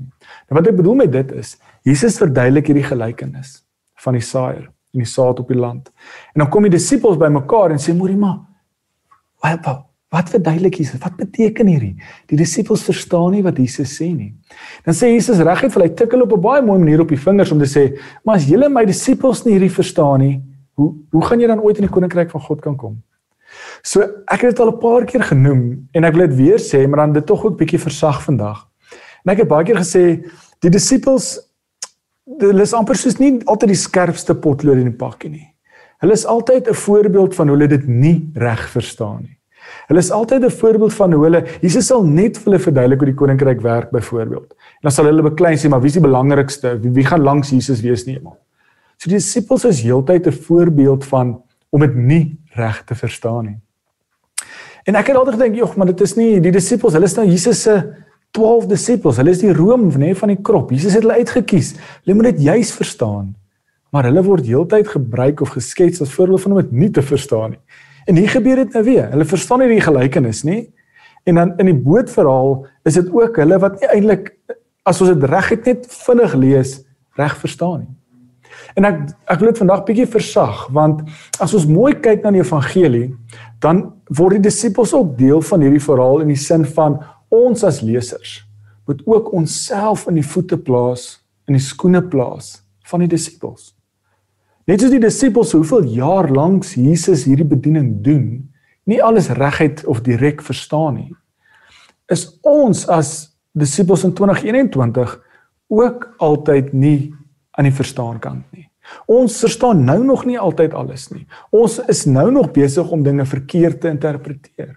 Nou 0.49 0.59
wat 0.59 0.69
ek 0.71 0.79
bedoel 0.81 0.99
met 1.05 1.13
dit 1.13 1.33
is, 1.39 1.57
Jesus 1.87 2.19
verduidelik 2.21 2.71
hierdie 2.71 2.89
gelykenis 2.89 3.61
van 4.05 4.19
die 4.19 4.25
saaiër 4.25 4.67
en 4.67 5.05
die 5.05 5.09
saad 5.09 5.41
op 5.41 5.49
die 5.49 5.59
land. 5.59 5.89
En 6.35 6.45
dan 6.45 6.51
kom 6.53 6.67
die 6.67 6.75
disippels 6.75 7.21
bymekaar 7.21 7.73
en 7.73 7.81
sê: 7.83 7.95
"Moerima, 7.97 8.35
wat 9.43 9.89
Wat 10.13 10.29
verduidelik 10.29 10.75
Jesus? 10.77 11.01
Wat 11.01 11.15
beteken 11.17 11.71
hierdie? 11.73 11.95
Die 12.29 12.37
disippels 12.37 12.83
verstaan 12.85 13.31
nie 13.33 13.41
wat 13.43 13.57
Jesus 13.57 13.95
sê 13.97 14.11
nie. 14.13 14.35
Dan 14.85 14.93
sê 14.93 15.09
Jesus 15.09 15.41
reguit 15.41 15.73
vir 15.73 15.85
hy 15.87 15.89
tik 15.89 16.13
hulle 16.13 16.27
op 16.27 16.35
'n 16.37 16.41
baie 16.41 16.63
mooi 16.63 16.79
manier 16.79 17.01
op 17.01 17.09
die 17.09 17.17
vingers 17.17 17.53
om 17.53 17.59
te 17.59 17.65
sê, 17.65 17.97
"Maar 18.25 18.37
as 18.37 18.45
julle 18.45 18.69
my 18.69 18.85
disippels 18.85 19.47
nie 19.47 19.55
hierdie 19.55 19.73
verstaan 19.73 20.21
nie, 20.21 20.43
hoe 20.77 20.93
hoe 21.13 21.23
gaan 21.25 21.41
jy 21.41 21.47
dan 21.47 21.61
ooit 21.61 21.79
in 21.79 21.87
die 21.87 21.95
koninkryk 21.95 22.31
van 22.31 22.41
God 22.41 22.61
kan 22.61 22.77
kom?" 22.77 23.03
So, 23.83 24.01
ek 24.31 24.41
het 24.47 24.51
dit 24.55 24.61
al 24.61 24.73
'n 24.73 24.79
paar 24.79 25.05
keer 25.05 25.23
genoem 25.23 25.89
en 25.93 26.05
ek 26.05 26.15
wil 26.15 26.29
dit 26.29 26.37
weer 26.37 26.59
sê, 26.59 26.87
maar 26.89 27.07
dan 27.07 27.13
dit 27.13 27.27
tog 27.27 27.45
ook 27.45 27.59
bietjie 27.59 27.81
versag 27.81 28.23
vandag. 28.23 28.69
En 29.25 29.33
ek 29.33 29.39
het 29.39 29.49
baie 29.49 29.65
keer 29.65 29.77
gesê, 29.77 30.25
die 30.61 30.71
disippels 30.71 31.41
hulle 32.39 32.63
is 32.63 32.73
amper 32.73 32.95
soos 32.95 33.19
nie 33.19 33.41
altyd 33.51 33.69
die 33.69 33.79
skerpste 33.79 34.35
potlood 34.35 34.79
in 34.79 34.91
die 34.91 34.99
pakkie 34.99 35.31
nie. 35.31 35.49
Hulle 36.03 36.13
is 36.13 36.27
altyd 36.27 36.69
'n 36.69 36.75
voorbeeld 36.75 37.35
van 37.35 37.49
hoe 37.49 37.57
hulle 37.57 37.69
dit 37.69 37.87
nie 37.89 38.31
reg 38.35 38.69
verstaan 38.71 39.23
nie. 39.23 39.39
Hulle 39.89 39.99
is 39.99 40.11
altyd 40.11 40.45
'n 40.45 40.51
voorbeeld 40.51 40.95
van 40.95 41.13
hoe 41.13 41.25
hulle 41.25 41.47
Jesus 41.61 41.87
sal 41.87 42.05
net 42.05 42.39
vir 42.39 42.45
hulle 42.45 42.59
verduidelik 42.59 42.99
hoe 42.99 43.07
die 43.07 43.15
koninkryk 43.15 43.61
werk 43.61 43.91
byvoorbeeld. 43.91 44.51
En 44.51 44.83
dan 44.83 44.91
sal 44.91 45.05
hulle 45.05 45.23
beklei 45.23 45.57
sê 45.57 45.69
maar 45.69 45.81
wie 45.81 45.89
is 45.89 45.99
die 45.99 46.09
belangrikste? 46.09 46.81
Wie, 46.81 46.91
wie 46.91 47.05
gaan 47.05 47.23
langs 47.23 47.51
Jesus 47.51 47.81
wees 47.81 48.07
nie 48.07 48.17
eendag? 48.17 48.39
So 48.97 49.11
die 49.11 49.19
disippels 49.19 49.65
is 49.65 49.83
heeltyd 49.83 50.27
'n 50.27 50.33
voorbeeld 50.33 51.05
van 51.05 51.43
om 51.71 51.81
dit 51.81 51.95
nie 51.95 52.39
reg 52.55 52.85
te 52.85 52.95
verstaan 52.95 53.45
nie. 53.45 53.62
En 54.89 54.99
ek 54.99 55.13
het 55.13 55.17
altyd 55.17 55.35
gedink, 55.35 55.57
"Jog, 55.57 55.77
maar 55.77 55.87
dit 55.87 56.01
is 56.01 56.15
nie 56.17 56.41
die 56.41 56.53
disippels, 56.53 56.93
hulle 56.93 57.05
is 57.05 57.15
nou 57.15 57.27
Jesus 57.27 57.63
se 57.63 57.95
12 58.31 58.67
disippels. 58.67 59.17
Hulle 59.17 59.31
is 59.31 59.39
die 59.39 59.53
room 59.53 59.91
nê 59.91 60.15
van 60.15 60.29
die 60.29 60.43
krop. 60.43 60.71
Jesus 60.71 60.93
het 60.93 61.03
hulle 61.03 61.19
uitgekies. 61.19 61.75
Hulle 62.05 62.15
moet 62.17 62.25
dit 62.25 62.41
juis 62.43 62.73
verstaan." 62.73 63.35
Maar 63.91 64.05
hulle 64.05 64.23
word 64.23 64.47
heeltyd 64.47 64.89
gebruik 64.89 65.41
of 65.41 65.49
geskets 65.49 66.01
as 66.01 66.13
voorbeeld 66.13 66.41
van 66.41 66.53
om 66.53 66.61
dit 66.63 66.73
nie 66.73 66.91
te 66.91 67.03
verstaan 67.03 67.51
nie. 67.51 67.59
En 68.05 68.17
hier 68.17 68.29
gebeur 68.29 68.57
dit 68.57 68.73
nou 68.73 68.85
weer. 68.85 69.11
Hulle 69.11 69.25
verstaan 69.25 69.59
nie 69.59 69.69
die 69.69 69.85
gelykenis 69.85 70.43
nie. 70.43 70.73
En 71.29 71.35
dan 71.35 71.53
in 71.59 71.67
die 71.71 71.77
bootverhaal 71.77 72.67
is 72.89 72.95
dit 72.99 73.11
ook 73.13 73.37
hulle 73.37 73.59
wat 73.63 73.81
nie 73.81 73.91
eintlik 73.93 74.33
as 74.89 75.01
ons 75.01 75.13
dit 75.13 75.27
reg 75.31 75.51
het 75.55 75.69
net 75.69 75.85
vinnig 75.87 76.33
lees, 76.35 76.73
reg 77.21 77.37
verstaan 77.39 77.85
nie. 77.85 77.93
En 78.75 78.89
ek 78.89 78.99
ek 79.31 79.41
wil 79.41 79.53
dit 79.53 79.61
vandag 79.63 79.85
bietjie 79.87 80.09
versag 80.11 80.65
want 80.75 81.05
as 81.39 81.55
ons 81.55 81.69
mooi 81.69 81.93
kyk 81.95 82.25
na 82.25 82.33
die 82.35 82.43
evangelie, 82.43 83.13
dan 83.63 83.85
word 84.11 84.39
die 84.39 84.49
disippels 84.49 84.95
ook 84.97 85.15
deel 85.19 85.43
van 85.47 85.63
hierdie 85.63 85.83
verhaal 85.83 86.25
in 86.25 86.33
die 86.33 86.41
sin 86.41 86.65
van 86.77 86.99
ons 87.33 87.63
as 87.65 87.81
lesers 87.85 88.41
moet 88.87 89.03
ook 89.07 89.31
onsself 89.33 90.09
in 90.11 90.19
die 90.19 90.27
voete 90.27 90.59
plaas, 90.59 91.21
in 91.47 91.55
die 91.55 91.63
skoene 91.63 92.03
plaas 92.03 92.57
van 92.91 93.05
die 93.05 93.11
disippels. 93.13 93.73
Net 94.67 94.83
soos 94.83 94.93
die 94.95 95.03
disippels 95.03 95.55
hoeveel 95.55 95.87
jaar 95.95 96.29
lank 96.31 96.67
Jesus 96.67 97.25
hierdie 97.27 97.47
bediening 97.47 97.95
doen, 98.05 98.27
nie 98.91 98.99
alles 99.03 99.31
reguit 99.39 99.85
of 99.87 100.03
direk 100.03 100.43
verstaan 100.43 100.99
nie. 100.99 101.13
Is 102.11 102.27
ons 102.43 102.85
as 102.91 103.33
disippels 103.55 104.05
in 104.07 104.15
2021 104.19 105.15
ook 105.73 106.09
altyd 106.19 106.73
nie 106.75 107.13
aan 107.55 107.69
die 107.69 107.75
verstaan 107.75 108.19
kant 108.23 108.45
nie. 108.51 108.67
Ons 109.07 109.39
verstaan 109.45 109.85
nou 109.85 109.99
nog 110.05 110.25
nie 110.29 110.39
altyd 110.39 110.75
alles 110.75 111.09
nie. 111.13 111.27
Ons 111.51 111.79
is 111.89 112.05
nou 112.07 112.31
nog 112.35 112.51
besig 112.55 112.91
om 112.91 113.03
dinge 113.03 113.27
verkeerd 113.27 113.81
te 113.81 113.93
interpreteer. 113.93 114.77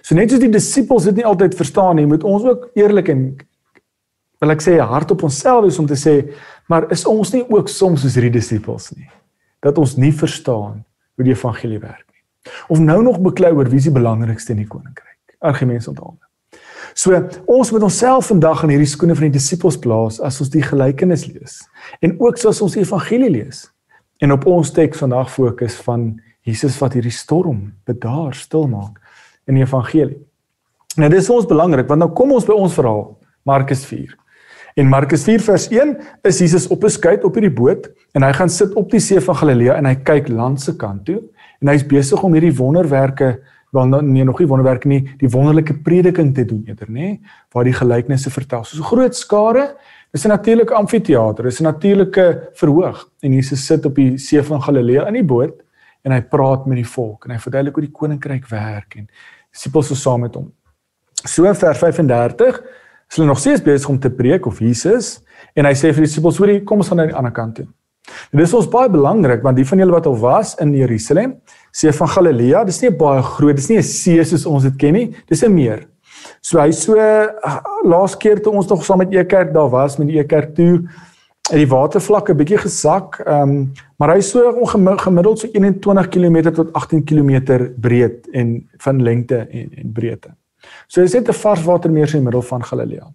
So 0.00 0.16
net 0.16 0.32
soos 0.32 0.40
die 0.40 0.52
disippels 0.52 1.08
dit 1.10 1.20
nie 1.20 1.26
altyd 1.28 1.56
verstaan 1.56 1.98
nie, 2.00 2.06
moet 2.08 2.24
ons 2.24 2.46
ook 2.48 2.70
eerlik 2.78 3.10
en 3.12 3.28
wil 4.40 4.52
ek 4.52 4.64
sê 4.64 4.76
hard 4.80 5.12
op 5.12 5.24
onsself 5.28 5.64
wees 5.64 5.78
om 5.80 5.88
te 5.88 5.98
sê, 6.00 6.16
maar 6.68 6.88
is 6.92 7.06
ons 7.08 7.32
nie 7.34 7.44
ook 7.44 7.70
soms 7.72 8.04
soos 8.04 8.16
hierdie 8.16 8.34
disippels 8.38 8.90
nie? 8.96 9.08
Dat 9.64 9.78
ons 9.80 9.96
nie 10.00 10.12
verstaan 10.12 10.82
hoe 11.16 11.24
die 11.24 11.32
evangelie 11.32 11.80
werk 11.80 12.04
nie. 12.04 12.52
Of 12.72 12.80
nou 12.80 13.00
nog 13.04 13.20
beklei 13.24 13.52
oor 13.56 13.68
wie 13.72 13.80
is 13.80 13.88
die 13.88 13.96
belangrikste 13.96 14.54
in 14.54 14.64
die 14.64 14.70
koninkryk? 14.70 15.36
Argumente 15.40 15.90
onthou. 15.92 16.16
So 16.96 17.12
ons 17.44 17.70
moet 17.74 17.84
onsself 17.84 18.30
vandag 18.30 18.62
in 18.64 18.72
hierdie 18.72 18.88
skoene 18.88 19.14
van 19.16 19.28
die 19.28 19.36
disippels 19.36 19.76
plaas 19.76 20.16
as 20.24 20.40
ons 20.40 20.48
die 20.52 20.64
gelykenis 20.64 21.26
lees 21.28 21.58
en 22.00 22.14
ook 22.16 22.40
soos 22.40 22.62
ons 22.64 22.76
die 22.76 22.84
evangelie 22.86 23.28
lees. 23.34 23.66
En 24.24 24.32
op 24.32 24.46
ons 24.48 24.70
teks 24.72 25.02
vandag 25.04 25.28
fokus 25.28 25.76
van 25.84 26.14
Jesus 26.46 26.78
wat 26.80 26.94
hierdie 26.96 27.12
storm 27.12 27.74
bedaar, 27.84 28.32
stil 28.32 28.64
maak 28.70 28.96
in 29.44 29.58
die 29.58 29.64
evangelie. 29.66 30.22
Nou 30.96 31.10
dis 31.12 31.28
ons 31.32 31.48
belangrik 31.48 31.90
want 31.90 32.00
nou 32.00 32.14
kom 32.16 32.32
ons 32.32 32.48
by 32.48 32.56
ons 32.56 32.72
verhaal 32.72 33.10
Markus 33.44 33.84
4. 33.84 34.14
In 34.80 34.88
Markus 34.88 35.26
4 35.28 35.44
vers 35.44 35.68
1 35.72 35.92
is 36.28 36.40
Jesus 36.40 36.66
op 36.72 36.84
'n 36.84 36.90
skei 36.96 37.18
op 37.20 37.36
hierdie 37.36 37.52
boot 37.52 37.90
en 38.14 38.22
hy 38.22 38.32
gaan 38.32 38.48
sit 38.48 38.72
op 38.74 38.90
die 38.90 39.00
see 39.00 39.20
van 39.20 39.36
Galilea 39.36 39.76
en 39.76 39.84
hy 39.84 39.94
kyk 39.94 40.28
land 40.28 40.60
se 40.60 40.76
kant 40.76 41.04
toe 41.04 41.20
en 41.60 41.68
hy's 41.68 41.84
besig 41.84 42.22
om 42.22 42.32
hierdie 42.32 42.56
wonderwerke 42.56 43.38
wel 43.76 43.90
nou, 43.90 44.00
nee 44.02 44.24
nog 44.24 44.40
nie 44.40 44.48
wonderwerk 44.48 44.86
nie, 44.88 45.02
die 45.20 45.30
wonderlike 45.32 45.76
prediking 45.86 46.32
te 46.34 46.44
doen 46.48 46.64
eerder, 46.66 46.88
nê, 46.92 47.16
waar 47.54 47.68
die 47.68 47.76
gelykenisse 47.76 48.32
vertel. 48.32 48.64
So 48.64 48.82
groot 48.82 49.16
skare, 49.16 49.68
dis 50.12 50.24
'n 50.24 50.32
natuurlike 50.32 50.74
amfitheater, 50.74 51.44
dis 51.44 51.60
'n 51.60 51.64
natuurlike 51.64 52.50
verhoog 52.54 53.08
en 53.22 53.32
Jesus 53.32 53.66
sit 53.66 53.86
op 53.86 53.94
die 53.94 54.18
see 54.18 54.42
van 54.42 54.62
Galilea 54.62 55.06
in 55.08 55.14
die 55.14 55.24
boot 55.24 55.62
en 56.04 56.12
hy 56.12 56.20
praat 56.22 56.66
met 56.66 56.76
die 56.76 56.88
volk 56.88 57.24
en 57.26 57.34
hy 57.34 57.38
verduidelik 57.38 57.74
hoe 57.74 57.84
die 57.84 57.92
koninkryk 57.92 58.48
werk 58.48 58.96
en 58.96 59.08
disippels 59.52 59.90
is 59.90 60.02
saam 60.02 60.20
met 60.20 60.34
hom. 60.34 60.52
So 61.24 61.54
vers 61.54 61.78
35 61.78 62.60
is 63.10 63.16
hulle 63.16 63.28
nog 63.28 63.38
steeds 63.38 63.62
besig 63.62 63.88
om 63.88 63.98
te 63.98 64.10
preek 64.10 64.46
of 64.46 64.60
Jesus 64.60 65.20
en 65.54 65.64
hy 65.64 65.74
sê 65.74 65.92
vir 65.92 66.04
die 66.04 66.10
disippels: 66.10 66.38
"Hoorie, 66.38 66.64
kom 66.64 66.78
ons 66.78 66.88
gaan 66.88 66.96
na 66.96 67.06
die 67.06 67.14
ander 67.14 67.32
kant 67.32 67.54
toe." 67.54 67.66
En 68.32 68.38
dis 68.38 68.54
ons 68.54 68.68
baie 68.70 68.90
belangrik 68.90 69.42
want 69.42 69.56
die 69.56 69.66
van 69.66 69.78
julle 69.78 69.92
wat 69.92 70.06
al 70.06 70.16
was 70.20 70.54
in 70.62 70.74
Jerusalem, 70.74 71.36
see 71.72 71.92
van 71.92 72.08
Galilea, 72.08 72.64
dis 72.64 72.80
nie 72.82 72.90
baie 72.90 73.22
groot, 73.22 73.56
dis 73.56 73.68
nie 73.68 73.78
'n 73.78 73.82
see 73.82 74.24
soos 74.24 74.46
ons 74.46 74.62
dit 74.62 74.76
ken 74.76 74.94
nie, 74.94 75.14
dis 75.28 75.42
'n 75.42 75.54
meer. 75.54 75.86
So 76.40 76.58
hy 76.60 76.70
so 76.70 76.96
uh, 76.96 77.58
laas 77.84 78.16
keer 78.16 78.40
toe 78.42 78.52
ons 78.52 78.68
nog 78.68 78.84
saam 78.84 78.98
met 78.98 79.12
Ekerk 79.14 79.52
daar 79.52 79.70
was 79.70 79.98
met 79.98 80.08
die 80.08 80.18
Ekerk 80.18 80.54
toe 80.54 80.86
het 81.46 81.60
die 81.60 81.68
watervlakke 81.70 82.34
bietjie 82.34 82.58
gesak. 82.58 83.20
Ehm 83.26 83.50
um, 83.50 83.72
maar 83.98 84.12
hy 84.12 84.20
so 84.20 84.52
gemiddeld 84.66 85.38
so 85.38 85.48
21 85.52 86.08
km 86.08 86.52
tot 86.52 86.72
18 86.72 87.04
km 87.04 87.70
breed 87.80 88.26
en 88.32 88.68
van 88.78 89.02
lengte 89.02 89.46
en, 89.46 89.70
en 89.72 89.92
breedte. 89.92 90.34
So 90.86 91.00
dis 91.00 91.14
net 91.14 91.28
'n 91.28 91.32
varswatermeer 91.32 92.06
in 92.06 92.20
die 92.20 92.26
middel 92.28 92.42
van 92.42 92.64
Galilea. 92.64 93.06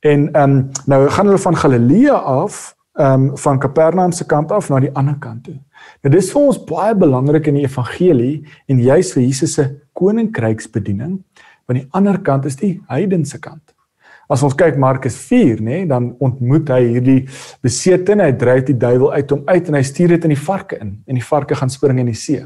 En 0.00 0.32
ehm 0.32 0.50
um, 0.50 0.70
nou 0.86 1.08
gaan 1.08 1.26
hulle 1.26 1.38
van 1.38 1.56
Galilea 1.56 2.14
af 2.14 2.77
ehm 2.98 3.28
um, 3.28 3.36
van 3.38 3.58
Kapernaum 3.58 4.12
se 4.12 4.26
kant 4.26 4.52
af 4.52 4.68
na 4.70 4.80
die 4.80 4.90
ander 4.94 5.14
kant 5.22 5.44
toe. 5.44 5.54
Nou 6.02 6.10
dis 6.10 6.32
vir 6.34 6.42
ons 6.42 6.58
baie 6.66 6.94
belangrik 6.98 7.46
in 7.46 7.60
die 7.60 7.66
evangelie 7.66 8.44
en 8.66 8.80
juis 8.82 9.12
vir 9.14 9.22
Jesus 9.22 9.54
se 9.54 9.66
koninkryksbediening, 9.94 11.18
want 11.66 11.78
die 11.78 11.86
ander 11.94 12.18
kant 12.26 12.48
is 12.50 12.58
die 12.58 12.80
heidense 12.90 13.38
kant. 13.38 13.62
As 14.28 14.42
ons 14.44 14.56
kyk 14.58 14.76
Markus 14.76 15.16
4, 15.24 15.62
nê, 15.62 15.78
nee, 15.78 15.86
dan 15.88 16.10
ontmoet 16.20 16.68
hy 16.74 16.82
hierdie 16.84 17.20
besetene, 17.64 18.26
hy 18.26 18.34
dryf 18.36 18.66
die 18.66 18.76
duiwel 18.76 19.14
uit 19.14 19.30
hom 19.32 19.46
uit 19.46 19.70
en 19.70 19.78
hy 19.78 19.84
stuur 19.86 20.16
dit 20.16 20.26
in 20.28 20.34
die 20.34 20.42
varke 20.42 20.76
in 20.82 20.96
en 21.06 21.20
die 21.20 21.24
varke 21.24 21.56
gaan 21.56 21.72
spring 21.72 22.02
in 22.02 22.10
die 22.10 22.18
see. 22.18 22.42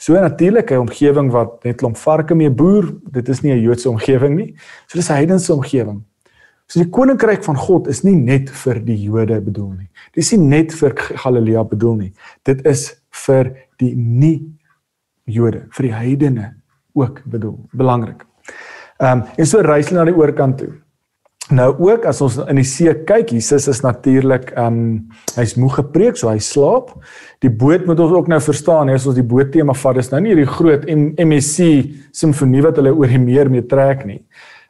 So 0.00 0.14
natuurlik 0.14 0.70
'n 0.72 0.86
omgewing 0.86 1.30
wat 1.30 1.64
net 1.64 1.76
klomp 1.76 1.96
varke 1.96 2.34
mee 2.34 2.50
boer, 2.50 2.88
dit 3.10 3.28
is 3.28 3.42
nie 3.42 3.52
'n 3.52 3.60
Joodse 3.60 3.90
omgewing 3.90 4.36
nie. 4.36 4.54
So 4.86 4.96
dis 4.96 5.10
'n 5.10 5.14
heidense 5.14 5.52
omgewing. 5.52 6.04
So 6.70 6.78
die 6.78 6.90
koninkryk 6.94 7.42
van 7.42 7.58
God 7.58 7.88
is 7.90 8.04
nie 8.06 8.14
net 8.14 8.50
vir 8.62 8.78
die 8.86 8.94
Jode 9.02 9.40
bedoel 9.42 9.72
nie. 9.72 9.88
Dit 10.14 10.22
is 10.22 10.32
nie 10.36 10.44
net 10.52 10.74
vir 10.78 10.94
Galilea 10.94 11.64
bedoel 11.66 11.96
nie. 11.98 12.12
Dit 12.46 12.62
is 12.68 12.84
vir 13.26 13.56
die 13.82 13.90
nie 13.98 14.36
Jode, 15.30 15.64
vir 15.74 15.88
die 15.88 15.96
heidene 15.96 16.52
ook 16.94 17.24
bedoel. 17.26 17.58
Belangrik. 17.74 18.22
Ehm 19.00 19.24
um, 19.24 19.26
en 19.34 19.50
so 19.50 19.62
reis 19.66 19.90
hulle 19.90 19.98
na 19.98 20.06
die 20.12 20.14
oorkant 20.14 20.60
toe. 20.60 20.70
Nou 21.50 21.72
ook 21.82 22.04
as 22.06 22.20
ons 22.22 22.36
in 22.44 22.60
die 22.60 22.66
see 22.68 22.92
kyk, 23.06 23.32
Jesus 23.34 23.66
is 23.72 23.82
natuurlik 23.82 24.52
ehm 24.52 24.78
um, 24.78 25.18
hy's 25.34 25.56
moeg 25.58 25.80
gepreek, 25.80 26.20
so 26.20 26.30
hy 26.30 26.38
slaap. 26.38 26.92
Die 27.42 27.50
boot 27.50 27.88
moet 27.90 27.98
ons 27.98 28.14
ook 28.14 28.30
nou 28.30 28.38
verstaan, 28.46 28.94
as 28.94 29.08
ons 29.10 29.18
die 29.18 29.26
boot 29.26 29.50
tema 29.50 29.74
vat, 29.74 29.98
is 29.98 30.12
nou 30.14 30.22
nie 30.22 30.36
hierdie 30.36 30.46
groot 30.54 30.86
MSC 30.86 31.66
simfonie 32.14 32.62
wat 32.62 32.78
hulle 32.78 32.94
oor 32.94 33.10
die 33.10 33.22
meer 33.22 33.50
mee 33.50 33.66
trek 33.66 34.06
nie. 34.06 34.20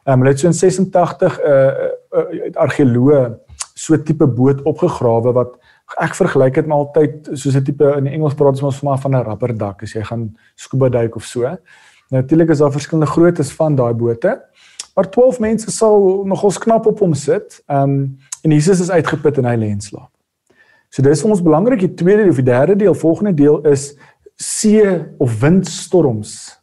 Ehm 0.07 0.15
um, 0.17 0.23
hulle 0.23 0.33
het 0.33 0.41
so 0.41 0.49
in 0.49 0.57
86 0.57 1.37
'n 1.37 1.51
uh, 1.53 1.90
uh, 2.13 2.51
argeoloog 2.55 3.37
so 3.73 3.97
tipe 3.97 4.27
boot 4.27 4.61
opgegrawe 4.63 5.33
wat 5.33 5.55
ek 5.99 6.15
vergelyk 6.15 6.59
dit 6.59 6.67
maar 6.67 6.85
altyd 6.85 7.31
soos 7.33 7.55
'n 7.55 7.63
tipe 7.63 7.87
in 7.97 8.07
Engels 8.07 8.35
praat 8.35 8.61
ons 8.61 8.81
maar 8.81 8.99
van 8.99 9.15
'n 9.15 9.23
rubber 9.23 9.57
dak 9.57 9.83
as 9.83 9.93
jy 9.93 10.03
gaan 10.03 10.35
scuba 10.55 10.89
duik 10.89 11.15
of 11.15 11.23
so. 11.23 11.41
Nou 11.41 12.21
natuurlik 12.21 12.49
is 12.49 12.57
daar 12.57 12.71
verskillende 12.71 13.11
groottes 13.11 13.51
van 13.51 13.75
daai 13.75 13.93
bote. 13.93 14.41
Maar 14.95 15.09
12 15.09 15.39
mense 15.39 15.71
sal 15.71 16.23
nogals 16.25 16.57
knap 16.57 16.85
op 16.85 16.99
hom 16.99 17.13
sit. 17.13 17.63
Ehm 17.67 17.89
um, 17.89 18.17
en 18.43 18.51
Jesus 18.51 18.79
is 18.79 18.89
uitgeput 18.89 19.37
en 19.37 19.45
hy 19.45 19.55
lê 19.55 19.69
en 19.69 19.81
slaap. 19.81 20.09
So 20.89 21.01
dis 21.01 21.21
vir 21.21 21.29
ons 21.29 21.43
belangrik 21.43 21.79
die 21.79 21.93
tweede 21.93 22.29
of 22.29 22.35
die 22.35 22.43
derde 22.43 22.75
deel, 22.75 22.93
volgende 22.93 23.33
deel 23.33 23.61
is 23.69 23.93
see 24.35 24.83
of 25.17 25.39
windstorms 25.39 26.59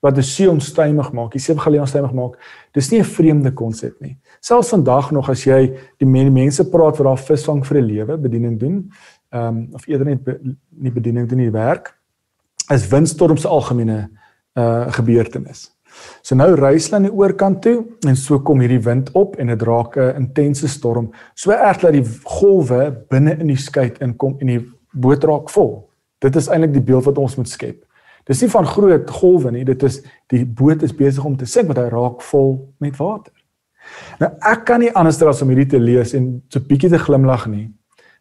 wat 0.00 0.16
die 0.16 0.24
see 0.24 0.48
onstuimig 0.48 1.12
maak, 1.12 1.32
die 1.32 1.40
see 1.40 1.56
Galilea 1.56 1.84
onstuimig 1.84 2.12
maak. 2.16 2.36
Dis 2.72 2.90
nie 2.90 3.00
'n 3.00 3.04
vreemde 3.04 3.52
konsep 3.52 4.00
nie. 4.00 4.18
Selfs 4.40 4.72
vandag 4.72 5.10
nog 5.10 5.28
as 5.28 5.44
jy 5.44 5.66
die 6.00 6.08
mense 6.08 6.64
praat 6.70 6.96
wat 6.98 7.06
daar 7.06 7.24
visvang 7.24 7.64
vir 7.66 7.78
'n 7.78 7.86
lewe, 7.86 8.16
bediening 8.16 8.58
doen, 8.58 8.92
ehm 9.32 9.46
um, 9.46 9.68
of 9.72 9.86
eerder 9.86 10.06
net 10.06 10.24
be, 10.24 10.38
nie 10.70 10.90
bediening 10.90 11.28
doen 11.28 11.38
nie, 11.38 11.50
werk, 11.50 11.94
is 12.72 12.88
windstorms 12.88 13.46
algemene 13.46 14.08
uh 14.56 14.92
gebeurtenis. 14.92 15.70
So 16.22 16.34
nou 16.34 16.54
reis 16.54 16.88
hulle 16.88 16.96
aan 16.96 17.08
die 17.08 17.16
oorkant 17.16 17.62
toe 17.62 17.84
en 18.06 18.16
so 18.16 18.40
kom 18.46 18.60
hierdie 18.62 18.82
wind 18.84 19.10
op 19.18 19.36
en 19.36 19.46
dit 19.52 19.62
raak 19.62 19.96
'n 19.96 20.16
intense 20.16 20.68
storm. 20.68 21.10
So 21.34 21.50
erg 21.50 21.80
dat 21.80 21.92
die 21.92 22.04
golwe 22.24 23.04
binne 23.08 23.38
in 23.38 23.46
die 23.46 23.56
skei 23.56 23.92
inkom 24.00 24.36
en 24.40 24.46
die 24.46 24.66
boot 24.92 25.24
raak 25.24 25.50
vol. 25.50 25.90
Dit 26.18 26.36
is 26.36 26.48
eintlik 26.48 26.72
die 26.72 26.82
beeld 26.82 27.04
wat 27.04 27.18
ons 27.18 27.36
moet 27.36 27.48
skep. 27.48 27.84
Dis 28.24 28.40
nie 28.40 28.50
van 28.50 28.66
groot 28.66 29.10
golwe 29.10 29.50
nie, 29.50 29.64
dit 29.64 29.82
is 29.82 30.02
die 30.28 30.44
boot 30.46 30.82
is 30.82 30.92
besig 30.92 31.24
om 31.24 31.36
te 31.36 31.46
sink 31.46 31.66
want 31.66 31.78
hy 31.78 31.88
raak 31.88 32.22
vol 32.22 32.74
met 32.78 32.96
water. 32.96 33.32
Nou 34.20 34.30
ek 34.52 34.64
kan 34.68 34.82
nie 34.82 34.92
anders 34.94 35.20
as 35.22 35.42
om 35.42 35.52
hierdie 35.52 35.70
te 35.74 35.80
lees 35.80 36.14
en 36.14 36.32
so 36.48 36.60
bietjie 36.60 36.90
te 36.92 37.00
glimlag 37.00 37.46
nie. 37.50 37.68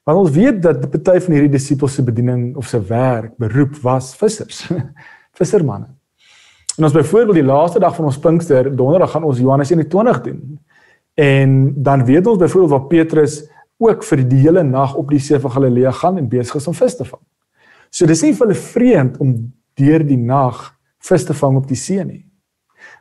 Want 0.07 0.23
ons 0.23 0.33
weet 0.33 0.61
dat 0.63 0.87
party 0.89 1.19
van 1.25 1.35
hierdie 1.35 1.53
disippels 1.53 1.97
se 1.97 2.03
bediening 2.03 2.55
of 2.57 2.67
se 2.67 2.79
werk, 2.89 3.35
beroep 3.37 3.75
was 3.83 4.15
vissers. 4.17 4.63
Vissermanne. 5.37 5.91
En 6.79 6.87
ons 6.87 6.95
byvoorbeeld 6.95 7.41
die 7.41 7.45
laaste 7.45 7.79
dag 7.79 7.95
van 7.95 8.07
ons 8.07 8.19
Pinkster, 8.19 8.69
Donderdag 8.75 9.11
gaan 9.11 9.27
ons 9.27 9.39
Johannes 9.39 9.69
21 9.69 10.21
doen. 10.21 10.41
En 11.19 11.73
dan 11.83 12.05
weet 12.05 12.27
ons 12.27 12.39
byvoorbeeld 12.39 12.71
wat 12.71 12.87
Petrus 12.87 13.41
ook 13.77 14.03
vir 14.03 14.23
die 14.27 14.39
hele 14.45 14.63
nag 14.63 14.95
op 14.95 15.11
die 15.11 15.19
see 15.19 15.39
van 15.39 15.51
Galilea 15.51 15.91
gaan 15.91 16.17
en 16.17 16.29
besig 16.31 16.55
is 16.55 16.67
om 16.67 16.75
vis 16.75 16.95
te 16.95 17.07
vang. 17.07 17.21
So 17.91 18.07
dis 18.07 18.23
nie 18.23 18.33
vir 18.33 18.47
hulle 18.47 18.59
vreemd 18.59 19.19
om 19.23 19.35
deur 19.79 20.03
die 20.05 20.19
nag 20.19 20.61
vis 21.03 21.25
te 21.27 21.35
vang 21.35 21.59
op 21.59 21.67
die 21.67 21.79
see 21.79 22.03
nie. 22.03 22.23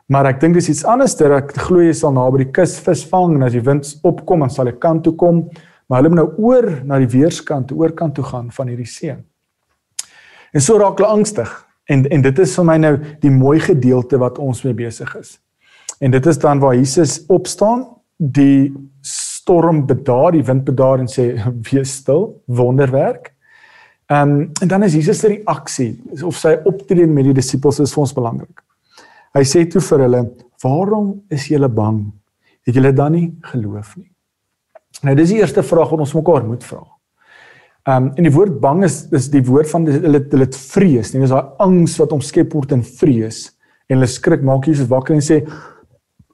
Maar 0.09 0.31
ek 0.31 0.39
dink 0.41 0.57
dis 0.57 0.71
iets 0.71 0.85
anders 0.89 1.13
ter 1.17 1.35
ek 1.37 1.51
glo 1.67 1.83
jy 1.85 1.93
sal 1.93 2.15
naby 2.15 2.43
die 2.43 2.51
kus 2.53 2.79
vis 2.81 3.03
vang 3.11 3.35
en 3.37 3.45
as 3.45 3.53
die 3.53 3.65
wind 3.65 3.89
opkom 4.07 4.41
dan 4.41 4.53
sal 4.53 4.69
hy 4.69 4.73
kant 4.81 5.03
toe 5.05 5.13
kom, 5.19 5.43
maar 5.85 6.01
hulle 6.01 6.13
moet 6.13 6.21
nou 6.23 6.47
oor 6.49 6.69
na 6.85 6.97
die 7.01 7.09
weerskant, 7.13 7.73
oorkant 7.77 8.15
toe 8.17 8.25
gaan 8.25 8.47
van 8.53 8.71
hierdie 8.71 8.89
see. 8.89 9.13
En 10.53 10.65
so 10.65 10.79
raak 10.81 10.97
hulle 10.97 11.11
angstig 11.13 11.51
en 11.89 12.07
en 12.09 12.25
dit 12.25 12.41
is 12.41 12.55
vir 12.57 12.65
my 12.65 12.77
nou 12.81 12.95
die 13.21 13.33
mooi 13.33 13.59
gedeelte 13.61 14.17
wat 14.21 14.41
ons 14.41 14.63
mee 14.65 14.77
besig 14.77 15.13
is. 15.19 15.37
En 16.01 16.13
dit 16.13 16.29
is 16.31 16.41
dan 16.41 16.61
waar 16.61 16.77
Jesus 16.77 17.19
opstaan, 17.29 17.85
die 18.17 18.71
storm 19.05 19.85
bedaar, 19.87 20.31
die 20.33 20.45
wind 20.45 20.65
bedaar 20.65 21.03
en 21.03 21.09
sê 21.11 21.35
wees 21.69 21.99
stil, 22.01 22.31
wonderwerk. 22.45 23.29
Um, 24.09 24.49
en 24.61 24.67
dan 24.67 24.83
is 24.83 24.97
Jesus 24.97 25.21
se 25.21 25.29
reaksie 25.29 25.91
of 26.25 26.37
sy 26.37 26.55
optrede 26.65 27.05
met 27.05 27.29
die 27.29 27.35
disippels 27.37 27.77
is 27.83 27.93
vir 27.93 28.07
ons 28.07 28.15
belangrik. 28.17 28.63
Hy 29.37 29.43
sê 29.45 29.65
toe 29.69 29.81
vir 29.81 30.05
hulle: 30.05 30.21
"Waarom 30.63 31.21
is 31.29 31.47
julle 31.47 31.69
bang? 31.69 32.11
Het 32.67 32.75
julle 32.75 32.93
dan 32.93 33.11
nie 33.11 33.27
geloof 33.41 33.97
nie?" 33.97 34.11
Nou 35.03 35.15
dis 35.15 35.29
die 35.29 35.39
eerste 35.39 35.63
vraag 35.63 35.91
wat 35.93 35.99
ons 35.99 36.15
mekaar 36.17 36.45
moet 36.45 36.63
vra. 36.63 36.83
Ehm 37.87 38.03
um, 38.03 38.11
en 38.17 38.23
die 38.27 38.33
woord 38.33 38.59
bang 38.59 38.83
is 38.83 39.05
is 39.15 39.29
die 39.31 39.43
woord 39.45 39.69
van 39.71 39.85
hulle 39.87 40.19
hulle 40.31 40.45
het 40.45 40.55
vrees, 40.55 41.13
nie 41.13 41.21
dis 41.23 41.31
daai 41.33 41.55
angs 41.63 41.97
wat 42.01 42.11
omskep 42.11 42.53
word 42.53 42.73
in 42.75 42.83
vrees 42.83 43.45
en 43.87 43.97
hulle 43.97 44.09
skrik 44.09 44.43
maak 44.45 44.67
Jesus 44.67 44.89
wakker 44.89 45.15
en 45.15 45.25
sê 45.25 45.43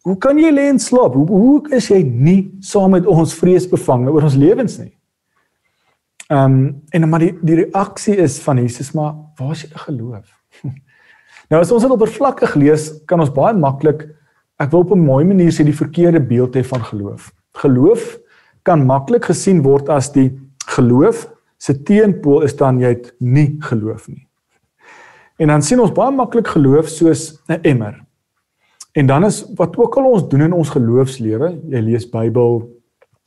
Hoe 0.06 0.20
kan 0.22 0.38
jy 0.38 0.52
lê 0.54 0.68
en 0.70 0.78
slaap? 0.78 1.16
Hoe 1.18 1.25
hoe 1.25 1.74
is 1.74 1.88
jy 1.90 2.04
nie 2.06 2.52
saam 2.62 2.92
met 2.94 3.08
ons 3.10 3.32
vreesbevange 3.34 4.12
oor 4.14 4.28
ons 4.28 4.38
lewens 4.38 4.78
nie? 4.82 4.92
Ehm 6.30 6.58
um, 6.58 6.82
en 6.94 7.10
maar 7.10 7.25
die 7.25 7.34
die 7.42 7.62
reaksie 7.64 8.18
is 8.22 8.40
van 8.42 8.62
Jesus 8.62 8.94
maar 8.98 9.14
waar 9.38 9.52
is 9.52 9.66
jou 9.66 9.80
geloof? 9.86 10.28
nou 11.50 11.62
as 11.62 11.72
ons 11.72 11.84
dit 11.84 11.92
oppervlakkig 11.92 12.56
lees, 12.56 12.92
kan 13.08 13.20
ons 13.20 13.34
baie 13.34 13.54
maklik 13.54 14.08
ek 14.60 14.72
wil 14.72 14.86
op 14.86 14.92
'n 14.92 15.06
mooi 15.06 15.25
manier 15.25 15.52
sê 15.52 15.64
die 15.66 15.75
verkeerde 15.75 16.20
beeld 16.20 16.56
hê 16.56 16.64
van 16.64 16.82
geloof. 16.82 17.32
Geloof 17.54 18.18
kan 18.64 18.86
maklik 18.86 19.25
gesien 19.25 19.62
word 19.62 19.90
as 19.90 20.12
die 20.12 20.32
geloof 20.68 21.28
se 21.58 21.74
teenpool 21.84 22.44
is 22.44 22.56
dan 22.56 22.80
jy 22.80 22.88
het 22.88 23.14
nie 23.20 23.58
geloof 23.60 24.08
nie. 24.08 24.28
En 25.38 25.48
dan 25.48 25.62
sien 25.62 25.80
ons 25.80 25.92
baie 25.92 26.12
maklik 26.12 26.48
geloof 26.48 26.88
soos 26.90 27.42
'n 27.48 27.60
emmer. 27.64 28.06
En 28.96 29.06
dan 29.06 29.25
is 29.25 29.44
wat 29.56 29.78
ook 29.78 29.98
al 29.98 30.12
ons 30.12 30.30
doen 30.30 30.42
in 30.42 30.54
ons 30.54 30.70
geloofslewe, 30.70 31.60
jy 31.70 31.80
lees 31.80 32.10
Bybel, 32.10 32.70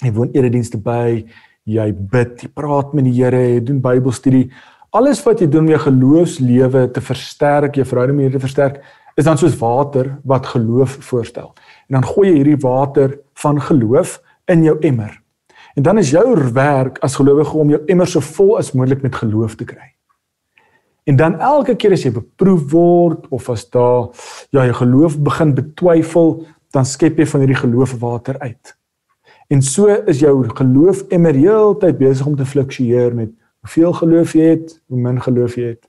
jy 0.03 0.13
woon 0.13 0.31
eredienste 0.33 0.79
by, 0.79 1.27
jy 1.65 1.93
bid, 1.93 2.43
jy 2.43 2.49
praat 2.55 2.95
met 2.95 3.05
die 3.05 3.13
Here, 3.13 3.43
jy 3.55 3.61
doen 3.61 3.81
Bybelstudie. 3.81 4.51
Alles 4.97 5.21
wat 5.27 5.43
jy 5.43 5.51
doen 5.53 5.67
om 5.67 5.73
jou 5.75 5.81
geloofslewe 5.83 6.87
te 6.97 7.01
versterk, 7.05 7.77
jou 7.77 7.85
verhouding 7.85 8.17
met 8.17 8.25
die 8.25 8.31
Here 8.31 8.39
te 8.39 8.47
versterk, 8.47 8.79
is 9.21 9.27
dan 9.27 9.37
soos 9.37 9.57
water 9.61 10.15
wat 10.25 10.47
geloof 10.49 10.97
voorstel. 11.11 11.51
En 11.89 11.99
dan 11.99 12.07
gooi 12.09 12.31
jy 12.31 12.37
hierdie 12.39 12.61
water 12.63 13.19
van 13.43 13.61
geloof 13.61 14.17
in 14.49 14.63
jou 14.65 14.79
emmer. 14.81 15.13
En 15.77 15.85
dan 15.85 16.01
is 16.01 16.11
jou 16.15 16.25
werk 16.57 16.99
as 17.05 17.19
gelowige 17.21 17.59
om 17.59 17.75
jou 17.75 17.83
emmer 17.87 18.09
so 18.09 18.25
vol 18.25 18.57
as 18.59 18.73
moontlik 18.73 19.03
met 19.05 19.15
geloof 19.15 19.59
te 19.59 19.67
kry. 19.69 19.93
En 21.09 21.17
dan 21.17 21.37
elke 21.41 21.75
keer 21.77 21.93
as 21.93 22.05
jy 22.05 22.13
beproef 22.15 22.65
word 22.73 23.29
of 23.33 23.49
as 23.53 23.67
daar 23.69 24.09
ja, 24.53 24.65
jou 24.65 24.75
geloof 24.81 25.19
begin 25.25 25.53
betwyfel, 25.57 26.33
dan 26.73 26.89
skep 26.89 27.21
jy 27.21 27.27
van 27.29 27.45
hierdie 27.45 27.61
geloof 27.61 27.95
water 28.01 28.41
uit. 28.41 28.75
En 29.49 29.63
so 29.65 29.89
is 29.89 30.21
jou 30.21 30.35
geloof 30.49 31.05
immer 31.13 31.37
heeltyd 31.37 32.01
besig 32.01 32.27
om 32.29 32.37
te 32.37 32.49
fluktueer 32.49 33.15
met 33.17 33.33
hoeveel 33.69 33.93
geloof 33.93 34.33
jy 34.33 34.47
het, 34.55 34.81
hoe 34.89 34.99
min 35.01 35.21
geloof 35.23 35.57
jy 35.59 35.75
het. 35.75 35.89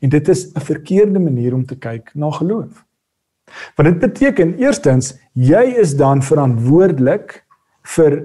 En 0.00 0.08
dit 0.08 0.28
is 0.28 0.52
'n 0.54 0.60
verkeerde 0.60 1.18
manier 1.18 1.54
om 1.54 1.66
te 1.66 1.76
kyk 1.76 2.10
na 2.14 2.30
geloof. 2.30 2.84
Want 3.76 3.88
dit 3.88 3.98
beteken 3.98 4.58
eerstens 4.58 5.18
jy 5.32 5.74
is 5.78 5.96
dan 5.96 6.22
verantwoordelik 6.22 7.44
vir 7.82 8.22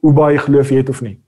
hoe 0.00 0.12
baie 0.12 0.38
geloof 0.38 0.68
jy 0.68 0.76
het 0.76 0.88
of 0.88 1.00
nie. 1.00 1.20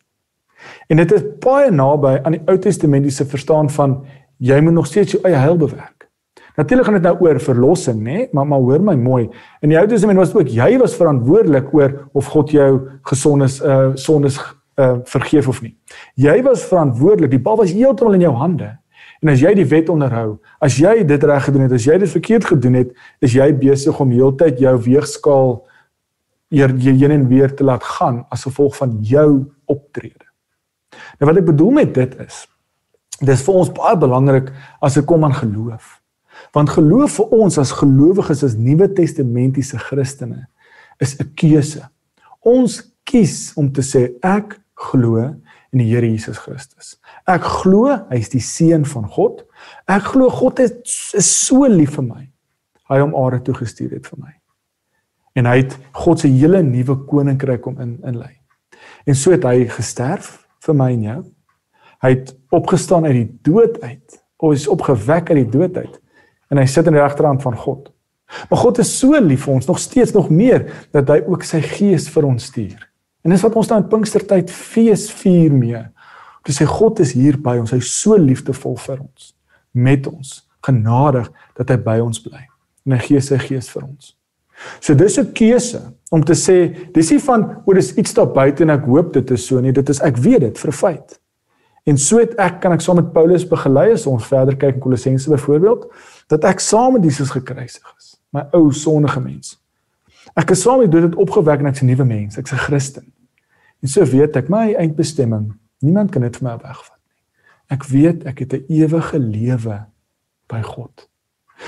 En 0.88 0.96
dit 0.96 1.12
is 1.12 1.22
baie 1.40 1.70
naby 1.70 2.20
aan 2.22 2.32
die 2.32 2.42
Ou 2.46 2.58
Testamentiese 2.58 3.24
verstaan 3.24 3.70
van 3.70 4.06
jy 4.36 4.60
moet 4.60 4.72
nog 4.72 4.86
steeds 4.86 5.12
jou 5.12 5.22
eie 5.24 5.36
heil 5.36 5.56
bewerk. 5.56 6.08
Natuurlik 6.56 6.84
gaan 6.84 6.94
dit 6.94 7.02
nou 7.02 7.16
oor 7.20 7.40
verlossing, 7.40 8.02
nê? 8.02 8.28
Maar 8.32 8.46
maar 8.46 8.58
hoor 8.58 8.82
my 8.82 8.94
mooi. 8.94 9.30
In 9.60 9.68
die 9.68 9.78
Ou 9.78 9.86
Testament 9.86 10.18
was 10.18 10.32
dit 10.32 10.40
ook 10.40 10.48
jy 10.48 10.78
was 10.78 10.96
verantwoordelik 10.96 11.74
oor 11.74 12.08
of 12.12 12.26
God 12.26 12.50
jou 12.50 12.88
gesondes 13.02 13.60
uh 13.62 13.90
sondes 13.94 14.57
uh 14.78 14.98
vergeef 15.04 15.48
of 15.48 15.62
nie. 15.62 15.74
Jy 16.14 16.42
was 16.46 16.66
verantwoordelik. 16.70 17.30
Die 17.30 17.42
bal 17.42 17.56
was 17.58 17.72
heeltemal 17.74 18.14
in 18.14 18.26
jou 18.28 18.34
hande. 18.38 18.76
En 19.22 19.32
as 19.32 19.40
jy 19.42 19.50
die 19.58 19.66
wet 19.66 19.88
onderhou, 19.90 20.38
as 20.62 20.76
jy 20.78 21.02
dit 21.06 21.24
reg 21.26 21.48
gedoen 21.48 21.66
het, 21.66 21.74
as 21.74 21.86
jy 21.88 21.96
dit 21.98 22.10
verkeerd 22.10 22.44
gedoen 22.52 22.76
het, 22.78 22.92
is 23.24 23.34
jy 23.34 23.48
besig 23.58 23.98
om 24.00 24.12
heeltyd 24.14 24.60
jou 24.62 24.76
weegskaal 24.84 25.56
jy 26.54 26.94
heen 26.96 27.12
en 27.12 27.26
weer 27.28 27.50
te 27.54 27.64
laat 27.66 27.84
gaan 27.84 28.22
as 28.32 28.46
gevolg 28.46 28.76
van 28.78 28.94
jou 29.04 29.50
optrede. 29.68 30.24
Nou 31.18 31.28
wat 31.28 31.40
ek 31.42 31.48
bedoel 31.50 31.74
met 31.82 31.90
dit 31.94 32.14
is, 32.24 32.46
dis 33.20 33.42
vir 33.44 33.58
ons 33.60 33.72
baie 33.74 33.98
belangrik 33.98 34.52
as 34.80 34.96
dit 34.96 35.06
kom 35.08 35.26
aan 35.26 35.36
geloof. 35.36 35.98
Want 36.54 36.72
geloof 36.72 37.18
vir 37.18 37.34
ons 37.42 37.58
as 37.60 37.74
gelowiges 37.74 38.44
as 38.46 38.56
Nuwe 38.56 38.88
Testamentiese 38.94 39.78
Christene 39.82 40.46
is 41.02 41.18
'n 41.18 41.34
keuse. 41.34 41.82
Ons 42.40 42.94
kies 43.04 43.52
om 43.56 43.72
te 43.72 43.82
sê 43.82 44.14
ek 44.22 44.58
glo 44.78 45.18
in 45.72 45.82
die 45.82 45.88
Here 45.90 46.06
Jesus 46.06 46.38
Christus. 46.38 46.96
Ek 47.28 47.44
glo 47.62 47.90
hy 47.90 48.18
is 48.20 48.30
die 48.32 48.42
seun 48.44 48.86
van 48.88 49.08
God. 49.10 49.44
Ek 49.90 50.12
glo 50.14 50.30
God 50.32 50.62
is, 50.64 50.74
is 51.18 51.28
so 51.28 51.66
lief 51.68 51.96
vir 51.98 52.06
my. 52.06 52.24
Hy 52.88 53.00
hom 53.02 53.16
aarde 53.18 53.42
toe 53.48 53.56
gestuur 53.58 53.96
het 53.98 54.06
vir 54.08 54.22
my. 54.22 54.34
En 55.38 55.48
hy 55.50 55.58
het 55.60 55.76
God 55.98 56.22
se 56.22 56.30
hele 56.32 56.62
nuwe 56.64 56.96
koninkryk 57.08 57.66
om 57.68 57.76
in 57.84 57.98
inlei. 58.08 58.32
En 59.06 59.16
so 59.18 59.34
het 59.34 59.44
hy 59.46 59.68
gesterf 59.70 60.38
vir 60.64 60.78
my 60.78 60.88
en 60.94 61.04
jou. 61.04 61.20
Hy 62.04 62.14
het 62.14 62.32
opgestaan 62.54 63.06
uit 63.08 63.16
die 63.18 63.30
dood 63.50 63.78
uit. 63.82 64.18
Of 64.38 64.54
is 64.54 64.68
opgewek 64.70 65.32
uit 65.32 65.42
die 65.42 65.50
dood 65.58 65.76
uit 65.76 65.96
en 66.48 66.56
hy 66.56 66.64
sit 66.70 66.86
aan 66.88 66.96
die 66.96 67.02
regterhand 67.02 67.42
van 67.44 67.56
God. 67.60 67.90
Maar 68.48 68.60
God 68.60 68.78
is 68.80 68.90
so 69.00 69.16
lief 69.20 69.46
vir 69.46 69.54
ons 69.54 69.66
nog 69.68 69.80
steeds 69.80 70.14
nog 70.16 70.30
meer 70.32 70.64
dat 70.96 71.08
hy 71.12 71.18
ook 71.26 71.44
sy 71.44 71.60
gees 71.64 72.08
vir 72.12 72.28
ons 72.28 72.48
stuur. 72.50 72.87
En 73.24 73.34
dis 73.34 73.42
wat 73.42 73.56
ons 73.58 73.70
dan 73.70 73.82
in 73.82 73.88
Pinkstertyd 73.88 74.50
fees 74.50 75.08
vier 75.20 75.52
mee. 75.52 75.80
Om 76.38 76.44
te 76.48 76.54
sê 76.54 76.66
God 76.68 77.00
is 77.04 77.12
hier 77.18 77.38
by 77.42 77.56
ons. 77.60 77.74
Hy's 77.74 77.90
so 78.00 78.16
liefdevol 78.16 78.78
vir 78.84 79.00
ons, 79.02 79.32
met 79.72 80.06
ons, 80.10 80.36
genadig 80.64 81.28
dat 81.58 81.74
hy 81.74 81.78
by 81.82 81.98
ons 82.04 82.22
bly. 82.22 82.44
En 82.86 82.96
hy 82.96 83.02
gee 83.04 83.20
sy 83.24 83.40
gees 83.42 83.68
vir 83.74 83.84
ons. 83.88 84.14
So 84.80 84.94
dis 84.94 85.18
'n 85.18 85.32
keuse 85.32 85.80
om 86.10 86.24
te 86.24 86.34
sê 86.34 86.90
dis 86.92 87.10
nie 87.10 87.20
van 87.20 87.62
o, 87.66 87.72
dis 87.72 87.94
iets 87.96 88.14
daar 88.14 88.26
buite 88.26 88.62
en 88.62 88.70
ek 88.70 88.84
hoop 88.84 89.12
dit 89.12 89.30
is 89.30 89.46
so 89.46 89.60
nie. 89.60 89.72
Dit 89.72 89.88
is 89.88 90.00
ek 90.00 90.16
weet 90.16 90.40
dit 90.40 90.58
vir 90.58 90.72
feit. 90.72 91.20
En 91.86 91.96
so 91.96 92.18
het 92.18 92.34
ek 92.38 92.60
kan 92.60 92.72
ek 92.72 92.80
saam 92.80 92.96
met 92.96 93.12
Paulus 93.12 93.46
begelei 93.48 93.92
as 93.92 94.06
ons 94.06 94.26
verder 94.26 94.56
kyk 94.56 94.74
in 94.74 94.80
Kolossense 94.80 95.30
byvoorbeeld 95.30 95.86
dat 96.28 96.44
ek 96.44 96.60
saam 96.60 96.92
met 96.92 97.04
Jesus 97.04 97.30
gekruisig 97.30 97.94
is, 97.98 98.16
my 98.32 98.44
ou 98.52 98.72
sondige 98.72 99.20
mens. 99.20 99.56
Ek 100.34 100.50
is 100.50 100.62
saam 100.62 100.78
met 100.78 100.92
dit 100.92 101.14
opgewek 101.14 101.60
en 101.60 101.66
ek's 101.66 101.82
'n 101.82 101.86
nuwe 101.86 102.04
mens, 102.04 102.36
ek's 102.36 102.52
'n 102.52 102.64
Christen. 102.66 103.12
En 103.82 103.88
so 103.88 104.04
weet 104.04 104.36
ek 104.36 104.48
my 104.48 104.74
eindbestemming, 104.74 105.52
niemand 105.80 106.10
kan 106.10 106.22
dit 106.22 106.36
vir 106.36 106.48
my 106.48 106.56
wegvat 106.56 106.98
nie. 107.06 107.22
Ek 107.68 107.84
weet 107.84 108.24
ek 108.26 108.38
het 108.38 108.52
'n 108.52 108.64
ewige 108.68 109.18
lewe 109.18 109.86
by 110.48 110.62
God. 110.62 111.08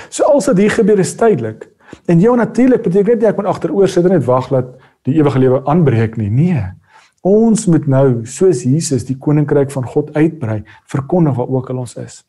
So 0.09 0.23
als 0.23 0.45
dit 0.45 0.57
hier 0.57 0.71
gebeur 0.71 0.99
is 0.99 1.15
tydelik. 1.15 1.69
En 2.05 2.19
jou 2.19 2.35
natuurlik 2.37 2.81
beteken 2.81 3.19
dit 3.19 3.29
ek 3.29 3.37
moet 3.37 3.45
agteroor 3.45 3.87
sit 3.87 4.05
en 4.05 4.11
net 4.11 4.25
wag 4.25 4.49
dat 4.49 4.65
die 5.03 5.15
ewige 5.19 5.39
lewe 5.39 5.65
aanbreek 5.65 6.17
nie. 6.17 6.29
Nee. 6.29 6.63
Ons 7.21 7.65
moet 7.65 7.87
nou 7.87 8.25
soos 8.25 8.63
Jesus 8.63 9.05
die 9.05 9.17
koninkryk 9.17 9.71
van 9.71 9.85
God 9.85 10.13
uitbrei, 10.13 10.63
verkondig 10.89 11.35
waar 11.35 11.49
ook 11.49 11.69
al 11.69 11.77
ons 11.77 11.95
is. 11.95 12.23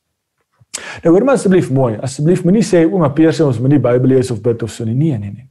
Nou 1.05 1.14
hoor 1.14 1.25
my 1.25 1.37
asseblief 1.37 1.71
mooi. 1.71 1.97
Asseblief 2.01 2.45
moenie 2.45 2.64
sê 2.64 2.85
ouma 2.85 3.11
Peer 3.12 3.33
sê 3.33 3.45
ons 3.45 3.61
moenie 3.61 3.81
Bybel 3.81 4.14
lees 4.16 4.31
of 4.31 4.42
bid 4.45 4.62
of 4.62 4.73
so 4.73 4.85
nie. 4.85 4.95
Nee, 4.95 5.18
nee, 5.18 5.31
nee. 5.31 5.49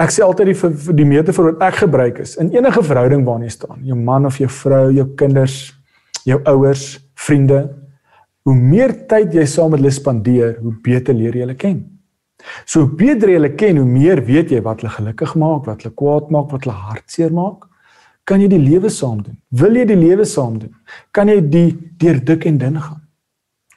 Ek 0.00 0.12
sê 0.14 0.24
altyd 0.24 0.54
die 0.54 0.94
die 0.96 1.08
metafoor 1.08 1.50
wat 1.50 1.66
ek 1.68 1.82
gebruik 1.82 2.22
is 2.24 2.36
in 2.40 2.52
enige 2.54 2.82
verhouding 2.86 3.26
waarin 3.26 3.44
jy 3.44 3.52
staan, 3.52 3.82
jou 3.84 3.98
man 3.98 4.26
of 4.26 4.38
jou 4.40 4.48
vrou, 4.48 4.86
jou 4.96 5.06
kinders, 5.20 5.74
jou 6.24 6.40
ouers, 6.48 6.84
vriende, 7.20 7.66
hoe 8.48 8.56
meer 8.56 8.94
tyd 9.10 9.34
jy 9.36 9.44
saam 9.48 9.74
met 9.74 9.82
hulle 9.82 9.92
spandeer, 9.92 10.54
hoe 10.62 10.72
beter 10.84 11.16
leer 11.16 11.36
jy 11.36 11.44
hulle 11.44 11.58
ken. 11.60 11.82
So 12.64 12.86
hoe 12.86 12.94
beter 12.96 13.28
jy 13.28 13.36
hulle 13.36 13.52
ken, 13.60 13.80
hoe 13.82 13.88
meer 13.88 14.22
weet 14.24 14.54
jy 14.54 14.62
wat 14.64 14.80
hulle 14.80 14.94
gelukkig 14.94 15.36
maak, 15.40 15.66
wat 15.68 15.84
hulle 15.84 15.92
kwaad 16.00 16.32
maak, 16.32 16.48
wat 16.54 16.64
hulle 16.64 16.78
hartseer 16.88 17.36
maak. 17.36 17.68
Kan 18.28 18.40
jy 18.40 18.48
die 18.52 18.62
lewe 18.62 18.88
saam 18.92 19.20
doen? 19.24 19.36
Wil 19.52 19.80
jy 19.80 19.86
die 19.90 20.00
lewe 20.00 20.24
saam 20.28 20.58
doen? 20.62 20.72
Kan 21.12 21.28
jy 21.32 21.40
die 21.44 21.68
deur 22.00 22.20
dik 22.24 22.46
en 22.48 22.60
dun 22.60 22.80
gaan? 22.80 23.00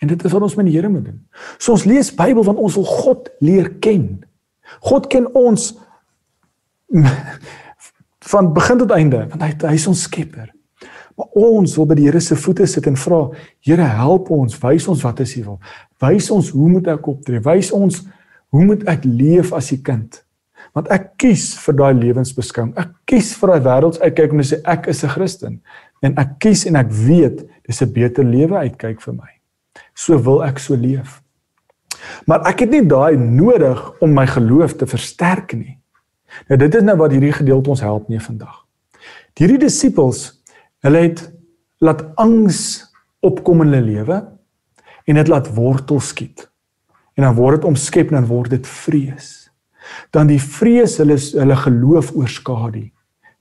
En 0.03 0.11
dit 0.11 0.25
is 0.27 0.35
wat 0.35 0.43
ons 0.45 0.55
met 0.59 0.67
die 0.67 0.75
Here 0.75 0.91
moet 0.91 1.05
doen. 1.07 1.19
So 1.57 1.75
ons 1.75 1.85
lees 1.87 2.11
Bybel 2.15 2.43
want 2.43 2.59
ons 2.59 2.75
wil 2.79 2.87
God 2.87 3.31
leer 3.43 3.71
ken. 3.83 4.23
God 4.83 5.07
ken 5.11 5.29
ons 5.35 5.71
van 8.33 8.51
begin 8.53 8.81
tot 8.83 8.93
einde 8.95 9.23
want 9.29 9.41
hy 9.43 9.51
hy 9.67 9.77
is 9.77 9.87
ons 9.89 10.05
skepper. 10.07 10.51
Maar 11.17 11.29
ons 11.37 11.75
wil 11.77 11.87
by 11.89 11.97
die 11.99 12.07
Here 12.07 12.21
se 12.23 12.35
voete 12.39 12.65
sit 12.69 12.87
en 12.89 12.97
vra, 12.97 13.27
Here, 13.61 13.85
help 13.99 14.31
ons, 14.33 14.57
wys 14.61 14.87
ons 14.89 15.03
wat 15.05 15.21
is 15.25 15.35
U 15.37 15.43
wil. 15.43 15.59
Wys 16.01 16.31
ons 16.33 16.49
hoe 16.55 16.69
moet 16.71 16.89
ek 16.95 17.09
optree? 17.11 17.43
Wys 17.45 17.69
ons 17.75 18.01
hoe 18.53 18.65
moet 18.65 18.85
ek 18.89 19.05
leef 19.05 19.53
as 19.53 19.71
U 19.75 19.77
kind? 19.85 20.21
Want 20.73 20.89
ek 20.93 21.11
kies 21.21 21.51
vir 21.61 21.77
daai 21.77 21.93
lewensbeskouing. 21.99 22.73
Ek 22.81 22.95
kies 23.09 23.33
vir 23.37 23.53
daai 23.53 23.67
wêreldsuitkyk 23.67 24.33
om 24.33 24.41
te 24.41 24.49
sê 24.55 24.61
ek 24.65 24.89
is 24.89 25.03
'n 25.03 25.13
Christen 25.13 25.61
en 26.01 26.17
ek 26.17 26.39
kies 26.39 26.65
en 26.65 26.75
ek 26.75 26.89
weet 26.89 27.45
dis 27.67 27.81
'n 27.81 27.93
beter 27.93 28.23
lewe 28.23 28.57
uitkyk 28.57 29.01
vir 29.01 29.13
my 29.13 29.33
so 29.93 30.17
wil 30.17 30.43
ek 30.45 30.59
so 30.61 30.75
leef. 30.77 31.21
Maar 32.27 32.47
ek 32.51 32.65
het 32.65 32.73
nie 32.73 32.83
daai 32.87 33.15
nodig 33.17 33.79
om 34.03 34.13
my 34.13 34.25
geloof 34.27 34.75
te 34.79 34.87
versterk 34.89 35.55
nie. 35.57 35.77
Nou 36.49 36.59
dit 36.59 36.75
is 36.75 36.85
nou 36.85 36.95
wat 36.99 37.13
hierdie 37.15 37.33
gedeelte 37.35 37.73
ons 37.73 37.83
help 37.83 38.09
mee 38.11 38.21
vandag. 38.21 38.63
Hierdie 39.37 39.61
disippels, 39.65 40.25
hulle 40.85 41.05
het 41.07 41.23
laat 41.83 42.03
angs 42.21 42.83
opkom 43.23 43.63
in 43.63 43.71
hulle 43.71 43.85
lewe 43.85 44.19
en 45.09 45.19
dit 45.19 45.31
laat 45.31 45.49
wortel 45.55 46.01
skiet. 46.03 46.45
En 47.17 47.27
dan 47.27 47.37
word 47.37 47.61
dit 47.61 47.69
omskep 47.69 48.11
en 48.11 48.21
dan 48.21 48.29
word 48.29 48.53
dit 48.55 48.67
vrees. 48.67 49.31
Dan 50.15 50.29
die 50.31 50.41
vrees 50.41 50.97
hulle 51.01 51.17
hulle 51.17 51.57
geloof 51.65 52.13
oorskadu. 52.15 52.87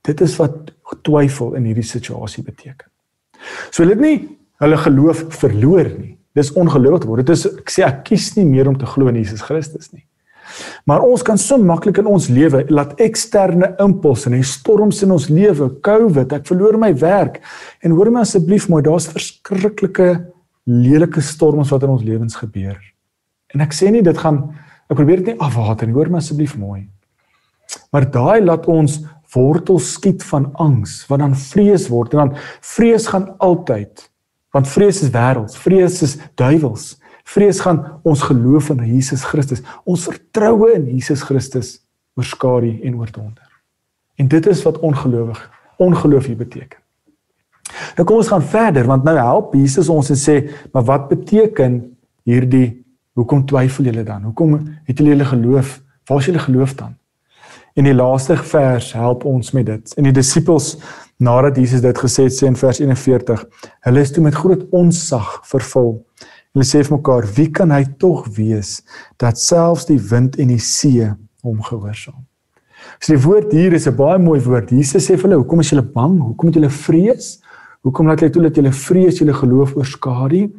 Dit 0.03 0.21
is 0.25 0.35
wat 0.41 0.73
twyfel 1.07 1.55
in 1.59 1.69
hierdie 1.71 1.87
situasie 1.87 2.43
beteken. 2.45 2.89
So 3.71 3.83
hulle 3.83 3.97
het 3.97 4.03
nie 4.03 4.17
hulle 4.63 4.79
geloof 4.79 5.25
verloor 5.35 5.89
nie. 5.97 6.17
Dis 6.37 6.53
ongelooflik 6.57 7.07
word. 7.09 7.27
Dit 7.27 7.37
is 7.37 7.47
ek 7.49 7.73
sê 7.73 7.85
ek 7.87 8.05
kies 8.09 8.33
nie 8.39 8.47
meer 8.49 8.71
om 8.71 8.79
te 8.79 8.89
glo 8.89 9.11
in 9.11 9.19
Jesus 9.21 9.43
Christus 9.45 9.91
nie. 9.93 10.05
Maar 10.87 11.05
ons 11.07 11.23
kan 11.27 11.39
so 11.41 11.59
maklik 11.59 12.01
in 12.03 12.11
ons 12.11 12.29
lewe 12.33 12.65
laat 12.73 12.99
eksterne 13.03 13.73
impulse 13.83 14.31
en 14.31 14.45
storms 14.47 15.03
in 15.03 15.15
ons 15.15 15.29
lewe, 15.33 15.69
COVID, 15.85 16.33
ek 16.39 16.49
verloor 16.51 16.79
my 16.81 16.93
werk 17.01 17.41
en 17.83 17.97
hoor 17.97 18.13
my 18.13 18.25
asseblief 18.27 18.69
mooi, 18.73 18.83
daar's 18.87 19.11
verskriklike 19.13 20.11
lelike 20.69 21.23
storms 21.25 21.73
wat 21.75 21.87
in 21.87 21.95
ons 21.95 22.05
lewens 22.07 22.39
gebeur. 22.39 22.79
En 23.55 23.65
ek 23.65 23.75
sê 23.77 23.91
nie 23.93 24.05
dit 24.05 24.19
gaan 24.19 24.45
ek 24.91 24.99
probeer 24.99 25.23
dit 25.23 25.33
nie 25.33 25.41
afwater 25.41 25.89
nie, 25.89 25.97
hoor 25.97 26.11
my 26.13 26.21
asseblief 26.21 26.55
mooi. 26.61 26.85
Maar 27.93 28.09
daai 28.13 28.45
laat 28.45 28.67
ons 28.69 29.01
wortels 29.33 29.95
skiet 29.97 30.25
van 30.29 30.51
angs, 30.61 31.03
wat 31.09 31.23
dan 31.23 31.37
vrees 31.39 31.87
word 31.89 32.13
en 32.13 32.27
dan 32.27 32.35
vrees 32.75 33.09
gaan 33.09 33.31
altyd 33.41 34.09
want 34.53 34.69
vrees 34.69 34.99
is 35.01 35.09
wêrelds, 35.15 35.57
vrees 35.57 35.95
is 36.05 36.19
duiwels. 36.37 36.99
Vrees 37.25 37.61
gaan 37.61 38.01
ons 38.03 38.23
geloof 38.23 38.71
in 38.75 38.85
Jesus 38.97 39.25
Christus, 39.25 39.63
ons 39.85 40.05
vertroue 40.09 40.73
in 40.75 40.89
Jesus 40.91 41.23
Christus 41.23 41.79
oorskadu 42.19 42.79
en 42.83 42.99
oordonder. 43.01 43.49
En 44.21 44.29
dit 44.29 44.47
is 44.47 44.63
wat 44.67 44.79
ongelowig, 44.79 45.39
ongeloof 45.77 46.27
hier 46.27 46.37
beteken. 46.37 46.79
Nou 47.97 48.07
kom 48.07 48.21
ons 48.21 48.31
gaan 48.33 48.45
verder 48.45 48.87
want 48.89 49.05
nou 49.05 49.17
help 49.17 49.55
Jesus 49.57 49.89
ons 49.93 50.11
en 50.13 50.19
sê, 50.19 50.37
maar 50.73 50.85
wat 50.89 51.09
beteken 51.09 51.81
hierdie 52.29 52.83
hoekom 53.17 53.47
twyfel 53.49 53.89
julle 53.91 54.05
dan? 54.07 54.27
Hoekom 54.29 54.59
het 54.89 54.99
julle 54.99 55.15
julle 55.15 55.29
geloof? 55.29 55.79
Waar 56.09 56.21
is 56.21 56.29
julle 56.29 56.43
geloof 56.43 56.75
dan? 56.79 56.97
En 57.75 57.89
die 57.89 57.97
laaste 57.97 58.37
vers 58.37 58.91
help 58.93 59.25
ons 59.25 59.53
met 59.57 59.67
dit. 59.67 59.95
En 59.97 60.05
die 60.05 60.13
disippels 60.13 60.75
nadat 61.23 61.57
Jesus 61.57 61.81
dit 61.81 61.99
gesê 62.05 62.27
het 62.27 62.37
sê 62.37 62.49
in 62.51 62.59
vers 62.59 62.81
41, 62.83 63.45
hulle 63.87 64.03
is 64.05 64.13
toe 64.13 64.25
met 64.25 64.37
groot 64.37 64.65
onsag 64.77 65.39
vervul 65.49 65.95
Hulle 66.53 66.67
sê 66.69 66.83
vir 66.85 66.99
mekaar, 66.99 67.25
wie 67.33 67.49
kan 67.49 67.71
hy 67.73 67.85
tog 67.97 68.27
wees 68.37 68.83
dat 69.21 69.41
selfs 69.41 69.87
die 69.89 69.97
wind 70.11 70.37
en 70.37 70.51
die 70.53 70.61
see 70.61 71.07
hom 71.41 71.63
gehoorsaam? 71.65 72.27
So 73.01 73.15
die 73.15 73.23
woord 73.25 73.55
hier 73.57 73.73
is 73.73 73.87
'n 73.89 73.97
baie 73.97 74.19
mooi 74.19 74.41
woord. 74.41 74.71
Jesus 74.71 75.09
sê 75.09 75.17
vir 75.17 75.31
hulle, 75.31 75.41
hoekom 75.41 75.61
is 75.61 75.71
julle 75.71 75.83
bang? 75.83 76.21
Hoekom 76.21 76.49
het 76.49 76.55
julle 76.57 76.71
vrees? 76.71 77.41
Hoekom 77.83 78.07
laat 78.07 78.21
julle 78.21 78.33
toe 78.33 78.43
dat 78.43 78.57
julle 78.57 78.73
vrees 78.73 79.19
julle 79.19 79.33
geloof 79.33 79.77
oorskadu? 79.77 80.51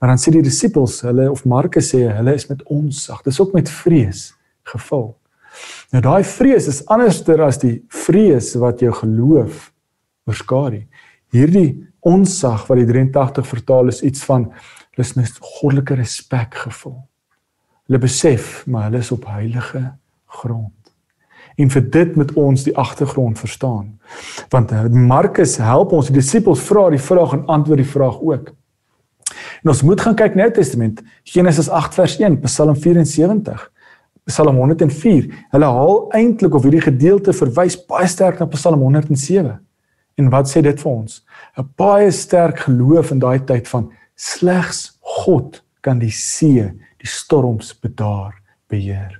Maar 0.00 0.08
dan 0.08 0.18
sê 0.18 0.32
die 0.32 0.42
disippels, 0.42 1.00
hulle 1.02 1.30
of 1.30 1.44
Markus 1.44 1.92
sê 1.94 2.08
hulle 2.08 2.34
is 2.34 2.48
met 2.48 2.62
onsag. 2.64 3.22
Dis 3.22 3.40
ook 3.40 3.52
met 3.52 3.68
vrees 3.68 4.34
gevul. 4.64 5.14
Nou 5.92 6.02
daai 6.02 6.24
vrees 6.24 6.66
is 6.66 6.82
anderster 6.86 7.40
as 7.42 7.58
die 7.58 7.84
vrees 7.88 8.54
wat 8.54 8.80
jou 8.80 8.92
geloof 8.92 9.72
oorskadu. 10.26 10.86
Hierdie 11.30 11.86
onsag 12.00 12.66
wat 12.66 12.78
die 12.78 12.86
83 12.86 13.46
vertaal 13.46 13.88
is 13.88 14.02
iets 14.02 14.24
van 14.24 14.50
Hulle 15.00 15.08
is 15.08 15.16
met 15.16 15.36
goddelike 15.40 15.94
respek 15.96 16.54
gevul. 16.66 16.98
Hulle 17.88 17.98
besef 18.02 18.66
maar 18.68 18.90
hulle 18.90 19.00
is 19.00 19.10
op 19.10 19.24
heilige 19.32 19.80
grond. 20.40 20.74
En 21.56 21.70
vir 21.72 21.84
dit 21.90 22.16
moet 22.16 22.32
ons 22.36 22.64
die 22.64 22.74
agtergrond 22.76 23.38
verstaan. 23.38 23.94
Want 24.52 24.72
eh, 24.72 24.84
Markus 24.92 25.56
help 25.56 25.94
ons, 25.96 26.10
die 26.10 26.18
disippels 26.18 26.60
vra 26.66 26.90
die 26.92 27.00
vraag 27.00 27.32
en 27.32 27.46
antwoord 27.48 27.80
die 27.80 27.88
vraag 27.88 28.18
ook. 28.20 28.50
En 29.62 29.72
ons 29.72 29.80
moet 29.82 30.00
gaan 30.04 30.18
kyk 30.18 30.36
na 30.36 30.50
die 30.50 30.58
Testament, 30.58 31.00
Genesis 31.24 31.70
8 31.72 31.96
vers 31.96 32.18
1, 32.20 32.36
Psalm 32.44 32.76
74, 32.76 33.64
Psalm 34.28 34.60
104. 34.60 35.30
Hulle 35.54 35.70
haal 35.78 36.02
eintlik 36.18 36.58
of 36.58 36.66
hierdie 36.68 36.84
gedeelte 36.84 37.32
verwys 37.36 37.78
baie 37.88 38.08
sterk 38.08 38.42
na 38.42 38.50
Psalm 38.52 38.84
107. 38.84 39.56
En 40.20 40.28
wat 40.28 40.52
sê 40.52 40.60
dit 40.60 40.84
vir 40.84 40.92
ons? 40.92 41.22
'n 41.56 41.68
Baie 41.76 42.12
sterk 42.12 42.66
geloof 42.68 43.10
in 43.16 43.24
daai 43.24 43.40
tyd 43.48 43.68
van 43.68 43.88
Slegs 44.20 44.98
God 45.00 45.62
kan 45.80 46.00
die 46.02 46.12
see, 46.12 46.66
die 47.00 47.08
storms 47.08 47.72
bedaar, 47.72 48.34
beheer. 48.68 49.16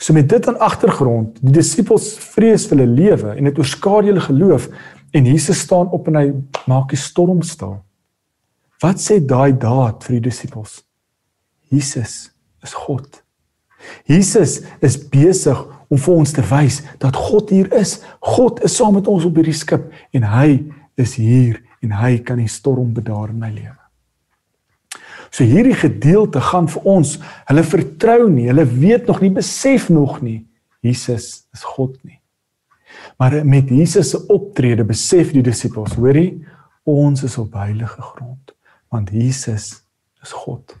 So 0.00 0.14
met 0.16 0.28
dit 0.28 0.48
aan 0.48 0.58
agtergrond, 0.58 1.36
die 1.44 1.52
disippels 1.60 2.14
vrees 2.32 2.66
vir 2.70 2.80
hulle 2.80 2.96
lewe 2.96 3.36
en 3.36 3.50
dit 3.50 3.60
oorskadu 3.60 4.10
hulle 4.10 4.24
geloof 4.24 4.66
en 5.14 5.28
Jesus 5.28 5.60
staan 5.66 5.90
op 5.94 6.08
en 6.08 6.18
hy 6.18 6.26
maak 6.70 6.90
die 6.94 7.00
storm 7.00 7.42
stil. 7.46 7.78
Wat 8.80 9.02
sê 9.02 9.20
daai 9.20 9.52
daad 9.52 10.06
vir 10.06 10.18
die 10.18 10.28
disippels? 10.30 10.80
Jesus 11.70 12.30
is 12.64 12.74
God. 12.74 13.20
Jesus 14.08 14.60
is 14.84 14.96
besig 15.12 15.58
om 15.90 16.00
vir 16.00 16.22
ons 16.22 16.32
te 16.34 16.44
wys 16.50 16.80
dat 17.02 17.16
God 17.16 17.52
hier 17.52 17.68
is. 17.76 17.98
God 18.24 18.62
is 18.64 18.76
saam 18.78 18.96
met 18.96 19.08
ons 19.10 19.26
op 19.28 19.36
hierdie 19.36 19.56
skip 19.56 19.90
en 20.16 20.26
hy 20.32 20.48
is 21.00 21.16
hier 21.20 21.60
en 21.84 21.94
hy 22.00 22.18
kan 22.24 22.40
die 22.40 22.50
storm 22.50 22.92
bedaar 22.96 23.32
in 23.32 23.40
my 23.40 23.50
lewe. 23.52 23.76
So 25.30 25.46
hierdie 25.46 25.76
gedeelte 25.78 26.42
gaan 26.42 26.66
vir 26.70 26.86
ons, 26.90 27.14
hulle 27.48 27.64
vertrou 27.66 28.28
nie, 28.28 28.48
hulle 28.50 28.66
weet 28.66 29.06
nog 29.10 29.20
nie, 29.22 29.30
besef 29.34 29.88
nog 29.92 30.18
nie 30.24 30.42
Jesus 30.80 31.44
is 31.54 31.62
God 31.76 31.94
nie. 32.02 32.18
Maar 33.20 33.42
met 33.46 33.68
Jesus 33.70 34.10
se 34.10 34.20
optrede 34.32 34.84
besef 34.88 35.34
die 35.34 35.44
disippels, 35.44 35.94
hoorie, 36.00 36.40
ons 36.88 37.22
is 37.22 37.36
op 37.38 37.54
heilige 37.60 38.00
grond, 38.00 38.54
want 38.90 39.12
Jesus 39.14 39.82
is 40.24 40.32
God. 40.34 40.74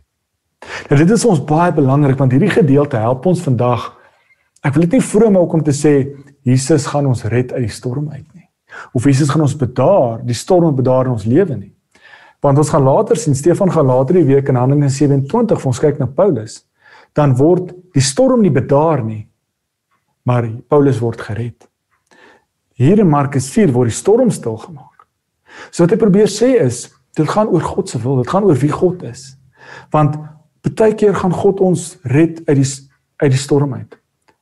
Nou 0.90 0.98
dit 0.98 1.12
is 1.14 1.24
ons 1.28 1.40
baie 1.46 1.72
belangrik 1.72 2.18
want 2.20 2.34
hierdie 2.34 2.52
gedeelte 2.52 3.00
help 3.00 3.28
ons 3.30 3.44
vandag. 3.44 3.86
Ek 4.64 4.74
wil 4.74 4.84
dit 4.84 4.98
nie 4.98 5.04
vroom 5.04 5.38
maak 5.38 5.54
om 5.56 5.62
te 5.64 5.72
sê 5.76 5.94
Jesus 6.44 6.88
gaan 6.90 7.08
ons 7.08 7.24
red 7.32 7.54
uit 7.54 7.64
die 7.64 7.72
storm 7.72 8.10
uit 8.12 8.26
of 8.94 9.04
Jesus 9.04 9.30
gaan 9.30 9.44
ons 9.44 9.56
bedaar, 9.56 10.20
die 10.26 10.36
storm 10.36 10.74
bedaar 10.76 11.08
in 11.08 11.16
ons 11.16 11.26
lewe 11.28 11.56
nie. 11.56 11.72
Want 12.40 12.58
ons 12.58 12.70
gaan 12.72 12.86
later 12.86 13.18
sien 13.20 13.36
Stefan 13.36 13.72
gaan 13.72 13.90
later 13.90 14.16
die 14.16 14.28
week 14.28 14.48
in 14.48 14.56
Handelinge 14.56 14.90
27 14.92 15.60
vir 15.60 15.70
ons 15.72 15.82
kyk 15.82 15.98
na 16.00 16.08
Paulus, 16.08 16.62
dan 17.16 17.34
word 17.36 17.74
die 17.94 18.04
storm 18.04 18.44
nie 18.44 18.52
bedaar 18.54 19.02
nie, 19.04 19.26
maar 20.24 20.46
Paulus 20.70 21.00
word 21.02 21.20
gered. 21.26 21.66
Hier 22.80 23.02
in 23.02 23.10
Markus 23.10 23.50
4 23.52 23.74
word 23.74 23.90
die 23.90 23.98
storm 23.98 24.30
stil 24.32 24.56
gemaak. 24.62 25.04
So 25.70 25.84
wat 25.84 25.96
ek 25.96 26.00
probeer 26.00 26.30
sê 26.32 26.54
is, 26.62 26.86
dit 27.18 27.28
gaan 27.28 27.50
oor 27.50 27.64
God 27.66 27.90
se 27.90 27.98
wil, 28.00 28.22
dit 28.22 28.30
gaan 28.30 28.46
oor 28.46 28.56
wie 28.56 28.72
God 28.72 29.02
is. 29.04 29.34
Want 29.92 30.16
baie 30.64 30.94
keer 30.96 31.16
gaan 31.18 31.34
God 31.34 31.60
ons 31.64 31.96
red 32.08 32.40
uit 32.46 32.62
die 32.62 32.68
uit 33.20 33.34
die 33.34 33.40
storm 33.40 33.74
uit. 33.76 33.99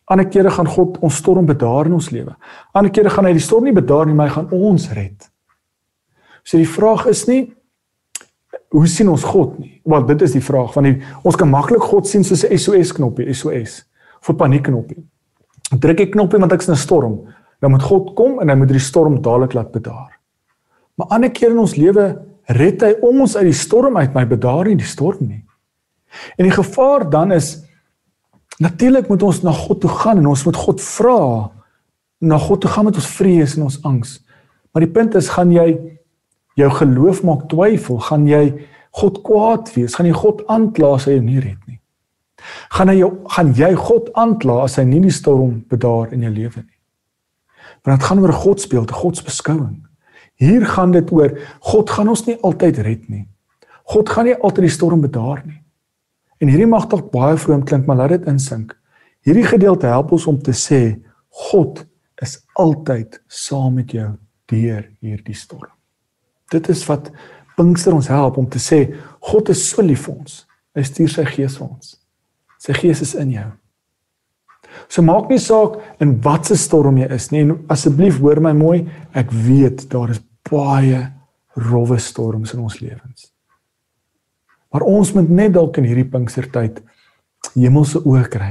Ander 0.09 0.29
kere 0.33 0.51
gaan 0.51 0.69
God 0.69 0.99
ons 1.05 1.17
storm 1.21 1.47
bedaar 1.47 1.87
in 1.87 1.93
ons 1.99 2.11
lewe. 2.11 2.35
Ander 2.73 2.93
kere 2.93 3.11
gaan 3.13 3.29
hy 3.29 3.35
die 3.37 3.45
storm 3.45 3.65
nie 3.69 3.77
bedaar 3.77 4.07
nie, 4.09 4.15
maar 4.17 4.31
hy 4.31 4.35
gaan 4.39 4.53
ons 4.57 4.89
red. 4.97 5.29
So 6.45 6.57
die 6.57 6.69
vraag 6.69 7.07
is 7.13 7.27
nie 7.29 7.43
hoe 8.73 8.87
sien 8.89 9.09
ons 9.09 9.25
God 9.25 9.59
nie? 9.61 9.79
Want 9.89 10.09
dit 10.11 10.23
is 10.25 10.35
die 10.37 10.45
vraag 10.45 10.73
van 10.75 10.89
die 10.89 10.97
ons 11.25 11.37
kan 11.37 11.49
maklik 11.49 11.85
God 11.89 12.09
sien 12.09 12.25
soos 12.25 12.45
'n 12.45 12.59
SOS 12.59 12.93
knoppie, 12.93 13.33
SOS, 13.35 13.85
vir 14.23 14.35
paniekknoppie. 14.35 15.03
Druk 15.73 16.01
ek 16.01 16.13
knoppie 16.13 16.41
want 16.41 16.53
ek 16.53 16.61
is 16.61 16.69
in 16.69 16.75
'n 16.75 16.77
storm, 16.77 17.35
dan 17.61 17.71
moet 17.71 17.83
God 17.83 18.15
kom 18.15 18.41
en 18.41 18.49
hy 18.49 18.55
moet 18.55 18.69
die 18.69 18.79
storm 18.79 19.23
dadelik 19.23 19.55
laat 19.55 19.73
bedaar. 19.73 20.19
Maar 20.97 21.07
ander 21.11 21.31
kere 21.31 21.53
in 21.53 21.59
ons 21.59 21.77
lewe 21.77 22.19
red 22.47 22.81
hy 22.83 22.95
ons 23.03 23.37
uit 23.37 23.45
die 23.45 23.53
storm 23.53 23.97
uit, 23.97 24.13
maar 24.13 24.25
hy 24.25 24.29
bedaar 24.29 24.65
nie 24.65 24.77
die 24.77 24.85
storm 24.85 25.29
nie. 25.29 25.45
En 26.39 26.45
die 26.45 26.55
gevaar 26.55 27.11
dan 27.11 27.33
is 27.33 27.68
Natuurlik 28.59 29.09
moet 29.09 29.23
ons 29.23 29.43
na 29.47 29.53
God 29.55 29.81
toe 29.81 29.91
gaan 29.91 30.19
en 30.19 30.27
ons 30.33 30.45
moet 30.45 30.57
God 30.57 30.83
vra. 30.83 31.21
Na 32.19 32.39
God 32.43 32.61
toe 32.65 32.71
gaan 32.71 32.89
met 32.89 32.99
ons 32.99 33.11
vrees 33.19 33.55
en 33.57 33.69
ons 33.69 33.79
angs. 33.87 34.19
Maar 34.73 34.87
die 34.87 34.95
punt 34.95 35.15
is, 35.19 35.31
gaan 35.31 35.53
jy 35.55 35.69
jou 36.59 36.71
geloof 36.81 37.23
maak 37.27 37.47
twyfel? 37.51 38.01
Gaan 38.03 38.27
jy 38.29 38.43
God 38.99 39.21
kwaad 39.27 39.71
wees? 39.77 39.95
Gaan 39.95 40.09
jy 40.11 40.17
God 40.17 40.43
aankla 40.51 40.97
as 40.97 41.07
hy 41.07 41.19
jou 41.19 41.27
nie 41.27 41.43
red 41.43 41.61
nie? 41.69 41.79
Gaan 42.75 42.91
hy 42.91 42.99
jou 43.01 43.13
gaan 43.35 43.53
jy 43.59 43.71
God 43.79 44.11
aankla 44.19 44.63
as 44.65 44.79
hy 44.79 44.85
nie 44.89 45.03
die 45.07 45.15
storm 45.15 45.61
bedaar 45.71 46.13
in 46.15 46.25
jou 46.27 46.33
lewe 46.35 46.63
nie? 46.63 46.75
Want 47.87 48.01
dit 48.01 48.09
gaan 48.09 48.23
oor 48.23 48.35
God 48.35 48.63
speel, 48.63 48.87
te 48.89 48.97
God 48.97 49.19
se 49.19 49.27
beskouing. 49.27 49.79
Hier 50.39 50.67
gaan 50.67 50.93
dit 50.95 51.11
oor 51.15 51.35
God 51.71 51.91
gaan 51.91 52.11
ons 52.11 52.25
nie 52.27 52.37
altyd 52.47 52.83
red 52.87 53.09
nie. 53.11 53.25
God 53.89 54.11
gaan 54.11 54.29
nie 54.29 54.37
altyd 54.37 54.67
die 54.67 54.75
storm 54.75 55.03
bedaar 55.03 55.43
nie. 55.47 55.61
En 56.39 56.51
hierdie 56.51 56.69
mag 56.71 56.87
dalk 56.91 57.11
baie 57.13 57.37
vroom 57.41 57.65
klink, 57.67 57.87
maar 57.87 58.03
laat 58.03 58.17
dit 58.17 58.29
insink. 58.31 58.77
Hierdie 59.27 59.47
gedeelte 59.47 59.91
help 59.91 60.13
ons 60.15 60.27
om 60.31 60.39
te 60.39 60.55
sê 60.55 60.99
God 61.49 61.85
is 62.23 62.39
altyd 62.59 63.21
saam 63.29 63.79
met 63.79 63.93
jou 63.95 64.09
deur 64.51 64.85
hierdie 65.03 65.37
storm. 65.37 65.75
Dit 66.51 66.71
is 66.73 66.85
wat 66.89 67.11
Pinkster 67.59 67.95
ons 67.95 68.07
help 68.07 68.37
om 68.39 68.47
te 68.47 68.61
sê 68.63 68.85
God 69.31 69.51
is 69.51 69.65
so 69.67 69.83
lief 69.83 70.07
vir 70.07 70.15
ons. 70.15 70.43
Hy 70.79 70.85
stuur 70.87 71.11
sy 71.11 71.25
gees 71.27 71.57
vir 71.59 71.67
ons. 71.67 71.97
Sy 72.63 72.75
gees 72.77 73.03
is 73.03 73.17
in 73.19 73.33
jou. 73.35 73.49
So 74.87 75.03
maak 75.03 75.31
nie 75.31 75.41
saak 75.43 75.79
in 76.03 76.17
watter 76.23 76.59
storm 76.59 77.01
jy 77.01 77.09
is 77.15 77.31
nie. 77.33 77.43
En 77.47 77.57
asseblief 77.73 78.21
hoor 78.23 78.41
my 78.45 78.55
mooi, 78.55 78.85
ek 79.17 79.33
weet 79.33 79.89
daar 79.91 80.13
is 80.15 80.23
baie 80.49 81.03
rowwe 81.59 81.99
storms 81.99 82.55
in 82.55 82.63
ons 82.63 82.79
lewens. 82.81 83.33
Maar 84.73 84.85
ons 84.85 85.13
moet 85.17 85.29
net 85.31 85.55
dalk 85.57 85.79
in 85.81 85.87
hierdie 85.89 86.09
Pinkstertyd 86.09 86.83
hemelse 87.55 88.03
oë 88.05 88.27
kry. 88.33 88.51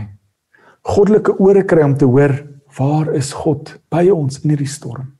Goddelike 0.87 1.35
ore 1.43 1.63
kry 1.67 1.83
om 1.85 1.97
te 1.99 2.07
hoor 2.07 2.33
waar 2.77 3.11
is 3.17 3.33
God 3.35 3.75
by 3.91 4.07
ons 4.13 4.41
in 4.43 4.53
hierdie 4.53 4.69
storm. 4.69 5.13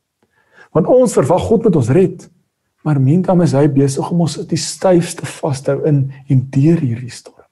Want 0.76 0.90
ons 0.92 1.16
verwag 1.18 1.48
God 1.48 1.68
moet 1.68 1.80
ons 1.80 1.94
red. 1.96 2.28
Maar 2.86 3.02
meantime 3.04 3.44
is 3.44 3.56
hy 3.58 3.66
besig 3.72 4.12
om 4.14 4.22
ons 4.24 4.38
die 4.48 4.60
styfste 4.62 5.28
vashou 5.28 5.82
in 5.90 6.06
en 6.32 6.44
deur 6.54 6.80
hierdie 6.80 7.12
storm. 7.12 7.46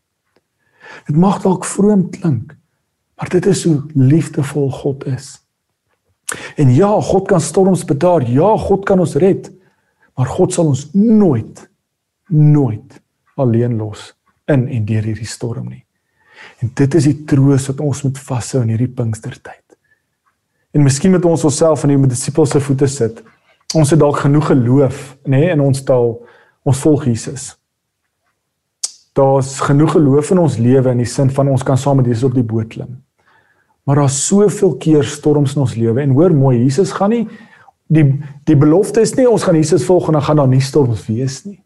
Dit 1.09 1.17
mag 1.19 1.41
dalk 1.43 1.65
vroom 1.67 2.07
klink, 2.13 2.53
maar 3.19 3.29
dit 3.33 3.45
is 3.51 3.65
hoe 3.67 3.81
liefdevol 3.97 4.69
God 4.71 5.03
is. 5.11 5.35
En 6.57 6.71
ja, 6.73 6.89
God 7.01 7.27
kan 7.27 7.41
storms 7.43 7.83
bedaar. 7.85 8.23
Ja, 8.29 8.55
God 8.57 8.85
kan 8.87 8.99
ons 8.99 9.17
red. 9.21 9.51
Maar 10.15 10.31
God 10.31 10.53
sal 10.55 10.71
ons 10.71 10.87
nooit 10.93 11.65
nooit 12.27 13.01
alleen 13.35 13.77
los 13.77 14.13
in 14.51 14.67
en 14.67 14.85
deur 14.85 15.03
hierdie 15.03 15.27
storm 15.27 15.69
nie. 15.69 15.83
En 16.61 16.71
dit 16.73 16.97
is 16.99 17.07
die 17.09 17.17
troos 17.27 17.67
wat 17.71 17.81
ons 17.83 18.03
moet 18.05 18.19
vashou 18.27 18.61
in 18.63 18.73
hierdie 18.73 18.91
Pinkstertyd. 18.91 19.63
En 20.75 20.83
miskien 20.83 21.13
moet 21.13 21.25
ons 21.25 21.45
onsself 21.47 21.85
in 21.85 21.95
die 21.95 22.11
disippels 22.11 22.51
se 22.51 22.59
voete 22.59 22.87
sit. 22.91 23.21
Ons 23.75 23.93
het 23.93 23.99
dalk 23.99 24.21
genoeg 24.23 24.49
geloof, 24.51 25.05
nê, 25.23 25.45
nee, 25.45 25.53
in 25.55 25.63
ons 25.63 25.83
taal. 25.87 26.17
Ons 26.67 26.81
volg 26.83 27.07
Jesus. 27.09 27.53
Daar's 29.15 29.57
genoeg 29.63 29.95
geloof 29.95 30.33
in 30.35 30.41
ons 30.43 30.57
lewe 30.59 30.91
in 30.91 31.03
die 31.03 31.09
sin 31.09 31.31
van 31.31 31.49
ons 31.51 31.63
kan 31.63 31.79
saam 31.79 32.01
met 32.01 32.09
Jesus 32.11 32.27
op 32.27 32.35
die 32.35 32.43
boot 32.43 32.73
klim. 32.73 32.97
Maar 33.85 34.01
daar's 34.01 34.17
soveel 34.27 34.75
keer 34.81 35.05
storms 35.07 35.55
in 35.55 35.63
ons 35.63 35.75
lewe 35.77 36.01
en 36.01 36.15
hoor 36.17 36.33
mooi, 36.35 36.57
Jesus 36.63 36.91
gaan 36.95 37.13
nie 37.13 37.25
die 37.87 38.05
die 38.49 38.57
belofte 38.57 39.03
is 39.05 39.13
nie 39.13 39.27
ons 39.29 39.43
gaan 39.45 39.57
Jesus 39.59 39.85
volg 39.85 40.09
en 40.09 40.17
dan 40.17 40.25
gaan 40.25 40.41
daar 40.41 40.49
nie 40.49 40.61
storms 40.61 41.05
wees 41.07 41.43
nie. 41.45 41.59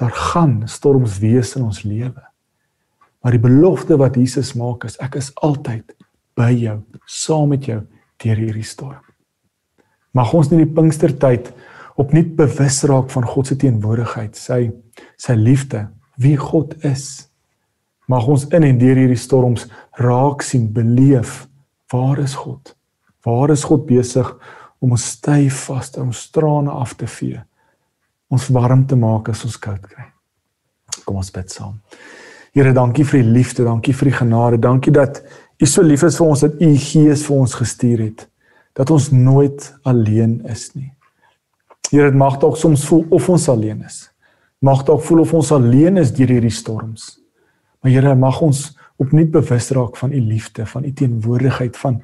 Daar 0.00 0.16
gaan 0.32 0.62
storms 0.68 1.18
wees 1.20 1.54
in 1.58 1.66
ons 1.68 1.82
lewe. 1.84 2.22
Maar 3.20 3.36
die 3.36 3.42
belofte 3.42 3.98
wat 4.00 4.16
Jesus 4.16 4.54
maak 4.56 4.86
is 4.88 4.96
ek 5.04 5.18
is 5.20 5.28
altyd 5.44 5.92
by 6.38 6.48
jou, 6.56 6.78
saam 7.04 7.50
met 7.52 7.66
jou 7.68 7.82
deur 8.20 8.40
hierdie 8.40 8.64
storm. 8.64 9.02
Mag 10.16 10.32
ons 10.34 10.48
in 10.50 10.62
die 10.62 10.72
Pinkstertyd 10.72 11.52
opnuut 12.00 12.32
bewus 12.38 12.80
raak 12.88 13.10
van 13.12 13.26
God 13.28 13.50
se 13.50 13.58
teenwoordigheid, 13.60 14.36
sy 14.36 14.70
sy 15.20 15.36
liefde, 15.36 15.84
wie 16.20 16.36
God 16.40 16.74
is. 16.84 17.28
Mag 18.08 18.26
ons 18.28 18.46
in 18.56 18.64
en 18.66 18.80
deur 18.80 18.98
hierdie 18.98 19.20
storms 19.20 19.68
raak 20.00 20.42
sien, 20.44 20.66
beleef 20.72 21.44
waar 21.92 22.18
is 22.24 22.34
God? 22.40 22.74
Waar 23.26 23.52
is 23.52 23.66
God 23.68 23.84
besig 23.88 24.28
om 24.80 24.96
ons 24.96 25.10
styf 25.16 25.66
vas 25.68 25.92
te 25.92 26.00
om 26.00 26.12
strane 26.16 26.72
af 26.72 26.96
te 26.96 27.08
vee? 27.20 27.40
Ons 28.30 28.48
warm 28.54 28.86
te 28.86 28.96
maak 28.98 29.28
as 29.32 29.42
ons 29.44 29.58
koud 29.58 29.82
kry. 29.82 30.06
Kom 31.04 31.18
ons 31.18 31.32
bid 31.34 31.50
saam. 31.50 31.80
Here, 32.54 32.72
dankie 32.74 33.04
vir 33.06 33.20
u 33.20 33.22
liefde, 33.34 33.64
dankie 33.66 33.94
vir 33.94 34.10
u 34.10 34.16
genade, 34.22 34.58
dankie 34.62 34.92
dat 34.94 35.22
u 35.60 35.66
so 35.66 35.82
lief 35.82 36.02
is 36.06 36.18
vir 36.18 36.26
ons 36.26 36.44
dat 36.46 36.62
u 36.62 36.70
Gees 36.78 37.24
vir 37.26 37.36
ons 37.36 37.54
gestuur 37.58 38.06
het 38.08 38.26
dat 38.78 38.90
ons 38.94 39.10
nooit 39.10 39.64
alleen 39.84 40.38
is 40.48 40.68
nie. 40.76 40.92
Here, 41.90 42.06
dit 42.06 42.18
mag 42.18 42.38
dalk 42.40 42.56
soms 42.56 42.84
voel 42.86 43.02
of 43.10 43.26
ons 43.28 43.48
alleen 43.50 43.82
is. 43.86 44.04
Mag 44.62 44.84
dalk 44.86 45.02
voel 45.04 45.24
of 45.24 45.34
ons 45.34 45.50
alleen 45.52 45.98
is 46.00 46.12
deur 46.14 46.30
hierdie 46.30 46.54
storms. 46.54 47.16
Maar 47.82 47.92
Here, 47.96 48.14
mag 48.14 48.38
ons 48.46 48.68
opnuut 49.00 49.32
bewus 49.34 49.70
raak 49.74 49.98
van 49.98 50.14
u 50.14 50.20
liefde, 50.20 50.66
van 50.70 50.86
u 50.86 50.92
teenwoordigheid, 50.92 51.76
van 51.76 51.98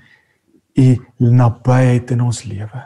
u 0.77 0.89
nabyheid 1.23 2.11
in 2.13 2.27
ons 2.27 2.43
lewe. 2.49 2.83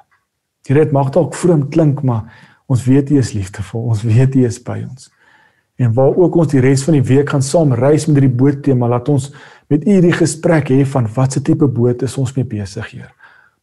Here, 0.68 0.85
dit 0.85 0.92
mag 0.94 1.11
dalk 1.14 1.35
vroom 1.35 1.68
klink, 1.72 2.05
maar 2.07 2.29
ons 2.70 2.85
weet 2.87 3.11
u 3.11 3.18
is 3.18 3.33
liefdevol. 3.35 3.88
Ons 3.90 4.04
weet 4.06 4.37
u 4.38 4.44
is 4.46 4.61
by 4.62 4.78
ons. 4.87 5.11
En 5.80 5.92
waar 5.96 6.12
ook 6.12 6.37
ons 6.42 6.50
die 6.52 6.61
res 6.62 6.85
van 6.87 6.98
die 6.98 7.06
week 7.09 7.33
gaan 7.33 7.42
saam 7.42 7.72
reis 7.74 8.04
met 8.06 8.20
hierdie 8.20 8.37
boot 8.42 8.61
tema, 8.62 8.88
laat 8.90 9.09
ons 9.09 9.30
met 9.72 9.87
u 9.87 9.94
hierdie 9.96 10.14
gesprek 10.14 10.70
hê 10.70 10.83
van 10.92 11.09
watse 11.14 11.40
tipe 11.46 11.66
boot 11.66 12.04
is 12.06 12.18
ons 12.20 12.35
mee 12.37 12.46
besig, 12.46 12.92
Heer. 12.92 13.09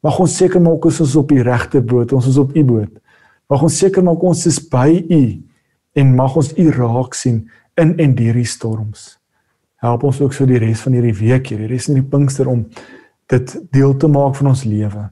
Mag 0.05 0.17
ons 0.21 0.33
seker 0.39 0.61
maak 0.63 0.85
ons 0.85 1.01
is 1.03 1.15
op 1.19 1.29
die 1.29 1.43
regte 1.45 1.81
boot, 1.81 2.13
ons 2.13 2.27
is 2.29 2.39
op 2.41 2.55
u 2.55 2.63
boot. 2.65 2.91
Mag 3.49 3.63
ons 3.63 3.77
seker 3.79 4.03
maak 4.05 4.23
ons 4.23 4.43
is 4.49 4.59
by 4.71 4.89
u 4.91 5.21
en 5.97 6.15
mag 6.17 6.35
ons 6.37 6.51
u 6.57 6.67
raak 6.73 7.15
sien 7.17 7.45
in 7.79 7.93
en 8.01 8.15
deur 8.17 8.37
die 8.37 8.49
storms. 8.49 9.15
Help 9.81 10.07
ons 10.09 10.21
ook 10.21 10.33
so 10.33 10.45
die 10.49 10.59
res 10.61 10.81
van 10.85 10.97
hierdie 10.97 11.15
week 11.19 11.51
hier, 11.51 11.61
die 11.63 11.69
res 11.69 11.87
van 11.89 11.99
die 11.99 12.05
Pinkster 12.05 12.49
om 12.49 12.65
dit 13.29 13.53
deel 13.73 13.93
te 13.99 14.09
maak 14.09 14.35
van 14.39 14.51
ons 14.53 14.65
lewe. 14.65 15.07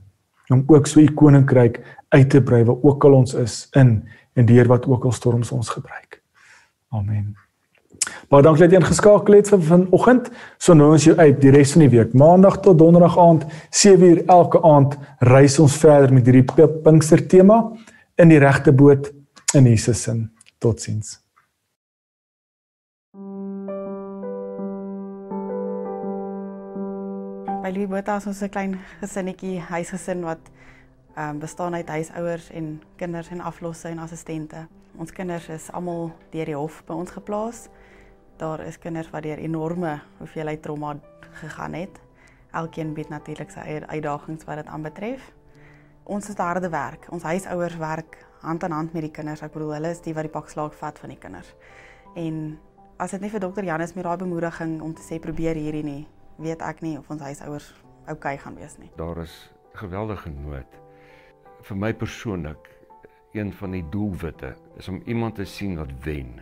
Om 0.49 0.63
ook 0.69 0.89
so 0.89 1.01
u 1.01 1.07
koninkryk 1.17 1.79
uit 2.09 2.29
te 2.29 2.41
brei 2.41 2.63
waar 2.63 2.81
ook 2.81 3.03
al 3.03 3.13
ons 3.13 3.33
is 3.33 3.67
in 3.71 4.07
en 4.33 4.45
deur 4.45 4.67
wat 4.67 4.85
ook 4.87 5.03
al 5.03 5.11
storms 5.11 5.51
ons 5.51 5.69
gebruik. 5.69 6.21
Amen. 6.89 7.35
Baie 8.29 8.43
dankie 8.43 8.65
dat 8.65 8.73
jy 8.73 8.79
ingeskakel 8.79 9.37
het 9.37 9.49
vir 9.49 9.61
vanoggend. 9.65 10.29
So 10.61 10.75
nou 10.77 10.91
ons 10.93 11.05
jou 11.07 11.15
uit 11.17 11.37
die 11.41 11.53
res 11.53 11.73
van 11.75 11.85
die 11.85 11.91
week. 11.93 12.13
Maandag 12.13 12.59
tot 12.65 12.77
donderdag 12.79 13.17
aand 13.21 13.45
7uur 13.73 14.25
elke 14.25 14.61
aand 14.65 14.97
reis 15.19 15.59
ons 15.59 15.77
verder 15.81 16.13
met 16.13 16.27
hierdie 16.27 16.69
Pinkster 16.85 17.25
tema 17.27 17.61
in 18.21 18.29
die 18.29 18.41
regte 18.41 18.73
boot 18.73 19.11
in 19.53 19.69
Jesus 19.69 20.03
se. 20.03 20.17
Totsiens. 20.59 21.19
By 27.65 27.71
Louis 27.73 27.89
Botha 27.89 28.17
is 28.17 28.27
ons 28.27 28.41
'n 28.43 28.49
klein 28.49 28.79
gesinnetjie, 29.01 29.59
huisgesin 29.59 30.21
wat 30.21 30.39
um, 31.17 31.39
bestaan 31.39 31.73
uit 31.73 31.89
huisouers 31.89 32.49
en 32.49 32.81
kinders 32.95 33.29
en 33.29 33.41
aflosse 33.41 33.87
en 33.87 33.99
assistente. 33.99 34.67
Ons 34.97 35.11
kinders 35.11 35.47
is 35.49 35.71
almal 35.71 36.11
deur 36.31 36.45
die 36.45 36.55
hof 36.55 36.81
by 36.87 36.95
ons 36.95 37.11
geplaas. 37.11 37.67
Daar 38.39 38.63
is 38.67 38.79
kinders 38.79 39.09
wat 39.11 39.23
deur 39.23 39.39
enorme 39.39 39.99
hoeveelheid 40.17 40.61
trauma 40.61 40.95
gegaan 41.41 41.73
het. 41.73 41.99
Elkeen 42.51 42.93
bied 42.93 43.09
natuurlik 43.09 43.51
sy 43.51 43.63
eie 43.63 43.87
uitdagings 43.87 44.47
wat 44.47 44.63
dit 44.63 44.71
aanbetref. 44.71 45.33
Ons 46.03 46.27
het 46.27 46.39
harde 46.39 46.69
werk. 46.69 47.07
Ons 47.11 47.23
huisouers 47.23 47.75
werk 47.81 48.21
hand 48.41 48.63
aan 48.63 48.71
hand 48.71 48.93
met 48.93 49.07
die 49.07 49.11
kinders. 49.11 49.41
Ek 49.43 49.51
bedoel 49.55 49.75
hulle 49.79 49.91
is 49.95 50.03
die 50.05 50.13
wat 50.13 50.27
die 50.27 50.31
pak 50.31 50.49
slaag 50.51 50.75
vat 50.79 50.99
van 50.99 51.11
die 51.11 51.19
kinders. 51.19 51.51
En 52.15 52.59
as 52.97 53.11
dit 53.11 53.25
nie 53.25 53.31
vir 53.33 53.43
dokter 53.43 53.67
Janus 53.67 53.95
met 53.97 54.07
daai 54.07 54.17
bemoediging 54.21 54.79
om 54.81 54.93
te 54.95 55.03
sê 55.03 55.19
probeer 55.19 55.59
hierdie 55.59 55.83
nie, 55.83 56.07
weet 56.39 56.63
ek 56.63 56.85
nie 56.85 56.95
of 56.99 57.09
ons 57.11 57.25
huisouers 57.25 57.73
oukei 58.05 58.37
okay 58.37 58.37
gaan 58.37 58.55
wees 58.55 58.79
nie. 58.79 58.91
Daar 58.95 59.19
is 59.25 59.35
geweldige 59.75 60.31
nood 60.31 60.84
vir 61.65 61.77
my 61.77 61.93
persoonlik 61.97 62.69
een 63.33 63.51
van 63.53 63.73
die 63.73 63.83
doelwitte 63.89 64.53
is 64.77 64.87
om 64.87 65.01
iemand 65.05 65.35
te 65.35 65.45
sien 65.45 65.75
wat 65.79 65.91
wen. 66.03 66.37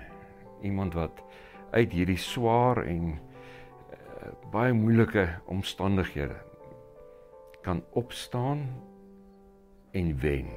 Iemand 0.61 0.93
wat 0.93 1.23
uit 1.71 1.91
hierdie 1.91 2.19
swaar 2.19 2.83
en 2.83 3.13
uh, 3.13 3.17
baie 4.51 4.73
moeilike 4.73 5.27
omstandighede 5.45 6.37
kan 7.63 7.83
opstaan 7.95 8.67
en 9.91 10.15
wen. 10.19 10.51